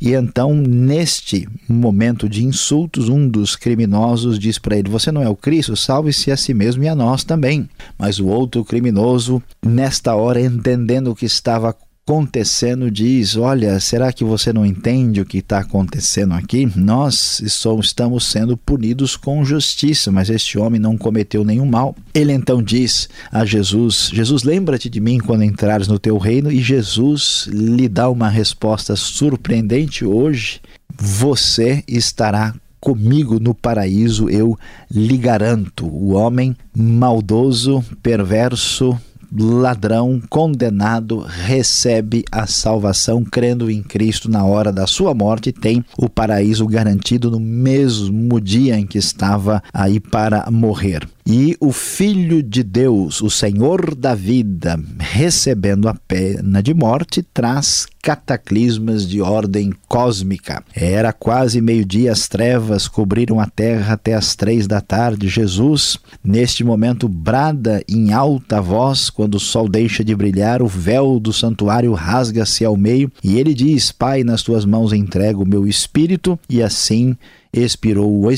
E 0.00 0.14
então, 0.14 0.54
neste 0.54 1.46
momento 1.68 2.26
de 2.28 2.44
insultos, 2.44 3.10
um 3.10 3.28
dos 3.28 3.54
criminosos 3.54 4.38
diz 4.38 4.58
para 4.58 4.76
ele: 4.76 4.88
Você 4.88 5.12
não 5.12 5.22
é 5.22 5.28
o 5.28 5.36
Cristo? 5.36 5.76
Salve-se 5.76 6.30
a 6.30 6.36
si 6.36 6.54
mesmo 6.54 6.82
e 6.82 6.88
a 6.88 6.94
nós 6.94 7.22
também. 7.22 7.68
Mas 7.98 8.18
o 8.18 8.26
outro 8.26 8.64
criminoso, 8.64 9.42
nesta 9.62 10.14
hora, 10.14 10.40
entendendo 10.40 11.14
que 11.14 11.26
estava 11.26 11.76
acontecendo 12.06 12.90
diz: 12.90 13.36
Olha, 13.36 13.78
será 13.78 14.12
que 14.12 14.24
você 14.24 14.52
não 14.52 14.66
entende 14.66 15.20
o 15.20 15.24
que 15.24 15.38
está 15.38 15.60
acontecendo 15.60 16.34
aqui? 16.34 16.70
Nós 16.76 17.40
estamos 17.40 18.26
sendo 18.26 18.56
punidos 18.56 19.16
com 19.16 19.44
justiça, 19.44 20.10
mas 20.10 20.28
este 20.28 20.58
homem 20.58 20.80
não 20.80 20.98
cometeu 20.98 21.44
nenhum 21.44 21.66
mal. 21.66 21.94
Ele 22.12 22.32
então 22.32 22.62
diz 22.62 23.08
a 23.30 23.44
Jesus: 23.44 24.10
Jesus, 24.12 24.42
lembra-te 24.42 24.88
de 24.88 25.00
mim 25.00 25.18
quando 25.18 25.44
entrares 25.44 25.86
no 25.86 25.98
teu 25.98 26.18
reino. 26.18 26.50
E 26.50 26.60
Jesus 26.60 27.48
lhe 27.52 27.88
dá 27.88 28.08
uma 28.08 28.28
resposta 28.28 28.96
surpreendente 28.96 30.04
hoje: 30.04 30.60
Você 30.98 31.84
estará 31.86 32.54
comigo 32.80 33.38
no 33.38 33.54
paraíso, 33.54 34.28
eu 34.28 34.58
lhe 34.90 35.16
garanto. 35.16 35.86
O 35.86 36.14
homem 36.14 36.56
maldoso, 36.74 37.84
perverso, 38.02 38.98
ladrão 39.36 40.20
condenado 40.28 41.20
recebe 41.20 42.24
a 42.30 42.46
salvação 42.46 43.24
crendo 43.24 43.70
em 43.70 43.82
Cristo 43.82 44.30
na 44.30 44.44
hora 44.44 44.72
da 44.72 44.86
sua 44.86 45.14
morte 45.14 45.52
tem 45.52 45.84
o 45.96 46.08
paraíso 46.08 46.66
garantido 46.66 47.30
no 47.30 47.40
mesmo 47.40 48.40
dia 48.40 48.78
em 48.78 48.86
que 48.86 48.98
estava 48.98 49.62
aí 49.72 50.00
para 50.00 50.50
morrer. 50.50 51.06
E 51.26 51.56
o 51.60 51.72
Filho 51.72 52.42
de 52.42 52.62
Deus, 52.62 53.20
o 53.20 53.30
Senhor 53.30 53.94
da 53.94 54.14
vida, 54.14 54.80
recebendo 54.98 55.88
a 55.88 55.94
pena 55.94 56.62
de 56.62 56.72
morte, 56.72 57.22
traz 57.22 57.86
cataclismas 58.02 59.06
de 59.06 59.20
ordem 59.20 59.72
cósmica. 59.86 60.64
Era 60.74 61.12
quase 61.12 61.60
meio-dia, 61.60 62.12
as 62.12 62.26
trevas 62.26 62.88
cobriram 62.88 63.38
a 63.38 63.46
terra 63.46 63.94
até 63.94 64.14
as 64.14 64.34
três 64.34 64.66
da 64.66 64.80
tarde. 64.80 65.28
Jesus, 65.28 65.98
neste 66.24 66.64
momento, 66.64 67.08
brada 67.08 67.82
em 67.88 68.12
alta 68.12 68.60
voz 68.60 69.10
quando 69.10 69.34
o 69.34 69.40
sol 69.40 69.68
deixa 69.68 70.02
de 70.02 70.14
brilhar, 70.14 70.62
o 70.62 70.66
véu 70.66 71.20
do 71.20 71.32
santuário 71.32 71.92
rasga-se 71.92 72.64
ao 72.64 72.76
meio 72.76 73.12
e 73.22 73.38
ele 73.38 73.52
diz: 73.52 73.92
Pai, 73.92 74.24
nas 74.24 74.42
tuas 74.42 74.64
mãos 74.64 74.92
entrego 74.92 75.42
o 75.42 75.48
meu 75.48 75.66
espírito, 75.66 76.38
e 76.48 76.62
assim 76.62 77.16
expirou. 77.52 78.28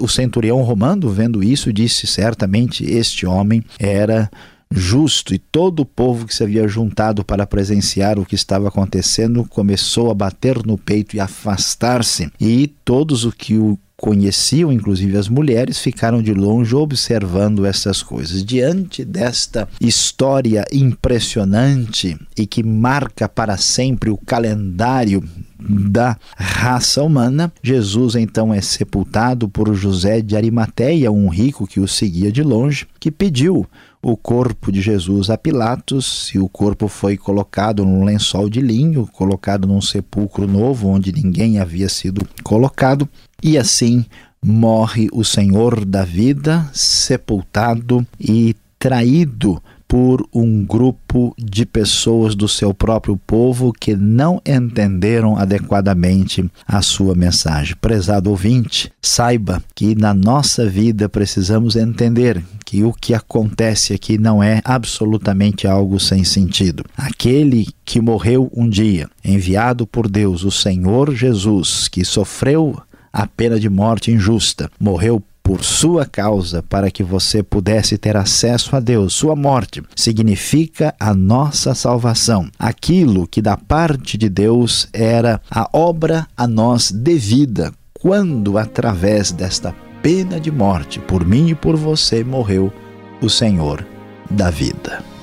O 0.00 0.08
centurião 0.08 0.62
romano, 0.62 1.10
vendo 1.10 1.42
isso, 1.42 1.72
disse: 1.72 2.06
certamente 2.06 2.84
este 2.84 3.26
homem 3.26 3.62
era 3.78 4.30
justo, 4.72 5.34
e 5.34 5.38
todo 5.38 5.80
o 5.80 5.86
povo 5.86 6.26
que 6.26 6.34
se 6.34 6.44
havia 6.44 6.68
juntado 6.68 7.24
para 7.24 7.46
presenciar 7.46 8.18
o 8.18 8.24
que 8.24 8.36
estava 8.36 8.68
acontecendo 8.68 9.44
começou 9.44 10.10
a 10.10 10.14
bater 10.14 10.64
no 10.64 10.78
peito 10.78 11.16
e 11.16 11.20
afastar-se, 11.20 12.30
e 12.40 12.68
todos 12.84 13.24
o 13.24 13.32
que 13.32 13.58
o 13.58 13.76
conheciam, 14.00 14.72
inclusive 14.72 15.14
as 15.18 15.28
mulheres, 15.28 15.78
ficaram 15.78 16.22
de 16.22 16.32
longe 16.32 16.74
observando 16.74 17.66
essas 17.66 18.02
coisas. 18.02 18.42
Diante 18.42 19.04
desta 19.04 19.68
história 19.78 20.64
impressionante 20.72 22.18
e 22.34 22.46
que 22.46 22.62
marca 22.62 23.28
para 23.28 23.58
sempre 23.58 24.08
o 24.08 24.16
calendário 24.16 25.22
da 25.58 26.16
raça 26.34 27.02
humana, 27.02 27.52
Jesus 27.62 28.14
então 28.14 28.54
é 28.54 28.62
sepultado 28.62 29.46
por 29.46 29.74
José 29.74 30.22
de 30.22 30.34
Arimateia, 30.34 31.12
um 31.12 31.28
rico 31.28 31.66
que 31.66 31.78
o 31.78 31.86
seguia 31.86 32.32
de 32.32 32.42
longe, 32.42 32.86
que 32.98 33.10
pediu 33.10 33.66
o 34.02 34.16
corpo 34.16 34.72
de 34.72 34.80
Jesus 34.80 35.28
a 35.28 35.36
Pilatos, 35.36 36.30
e 36.34 36.38
o 36.38 36.48
corpo 36.48 36.88
foi 36.88 37.16
colocado 37.16 37.84
num 37.84 38.04
lençol 38.04 38.48
de 38.48 38.60
linho, 38.60 39.06
colocado 39.12 39.68
num 39.68 39.80
sepulcro 39.80 40.46
novo 40.46 40.88
onde 40.88 41.12
ninguém 41.12 41.58
havia 41.58 41.88
sido 41.88 42.26
colocado, 42.42 43.08
e 43.42 43.58
assim 43.58 44.04
morre 44.42 45.08
o 45.12 45.22
Senhor 45.22 45.84
da 45.84 46.02
vida, 46.04 46.68
sepultado 46.72 48.06
e 48.18 48.56
traído 48.78 49.62
por 49.90 50.24
um 50.32 50.64
grupo 50.64 51.34
de 51.36 51.66
pessoas 51.66 52.36
do 52.36 52.46
seu 52.46 52.72
próprio 52.72 53.16
povo 53.16 53.72
que 53.72 53.96
não 53.96 54.40
entenderam 54.46 55.36
adequadamente 55.36 56.48
a 56.64 56.80
sua 56.80 57.16
mensagem. 57.16 57.74
Prezado 57.80 58.30
ouvinte, 58.30 58.92
saiba 59.02 59.60
que 59.74 59.96
na 59.96 60.14
nossa 60.14 60.64
vida 60.64 61.08
precisamos 61.08 61.74
entender 61.74 62.40
que 62.64 62.84
o 62.84 62.92
que 62.92 63.12
acontece 63.12 63.92
aqui 63.92 64.16
não 64.16 64.40
é 64.40 64.62
absolutamente 64.64 65.66
algo 65.66 65.98
sem 65.98 66.22
sentido. 66.22 66.84
Aquele 66.96 67.66
que 67.84 68.00
morreu 68.00 68.48
um 68.54 68.68
dia, 68.68 69.10
enviado 69.24 69.88
por 69.88 70.08
Deus, 70.08 70.44
o 70.44 70.52
Senhor 70.52 71.12
Jesus, 71.12 71.88
que 71.88 72.04
sofreu 72.04 72.80
a 73.12 73.26
pena 73.26 73.58
de 73.58 73.68
morte 73.68 74.12
injusta, 74.12 74.70
morreu 74.78 75.20
por 75.42 75.64
sua 75.64 76.06
causa 76.06 76.62
para 76.62 76.90
que 76.90 77.02
você 77.02 77.42
pudesse 77.42 77.98
ter 77.98 78.16
acesso 78.16 78.76
a 78.76 78.80
Deus. 78.80 79.14
Sua 79.14 79.34
morte 79.34 79.82
significa 79.96 80.94
a 80.98 81.12
nossa 81.14 81.74
salvação. 81.74 82.48
Aquilo 82.58 83.26
que 83.26 83.42
da 83.42 83.56
parte 83.56 84.16
de 84.16 84.28
Deus 84.28 84.88
era 84.92 85.40
a 85.50 85.68
obra 85.72 86.26
a 86.36 86.46
nós 86.46 86.90
devida, 86.90 87.72
quando 87.94 88.58
através 88.58 89.32
desta 89.32 89.74
pena 90.02 90.40
de 90.40 90.50
morte 90.50 90.98
por 90.98 91.24
mim 91.24 91.48
e 91.48 91.54
por 91.54 91.76
você 91.76 92.24
morreu 92.24 92.72
o 93.20 93.28
Senhor 93.28 93.86
da 94.30 94.50
vida. 94.50 95.19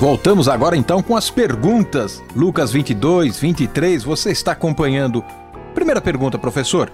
Voltamos 0.00 0.46
agora 0.46 0.76
então 0.76 1.02
com 1.02 1.16
as 1.16 1.28
perguntas. 1.28 2.22
Lucas 2.36 2.70
22, 2.70 3.40
23, 3.40 4.04
você 4.04 4.30
está 4.30 4.52
acompanhando. 4.52 5.24
Primeira 5.74 6.00
pergunta, 6.00 6.38
professor. 6.38 6.92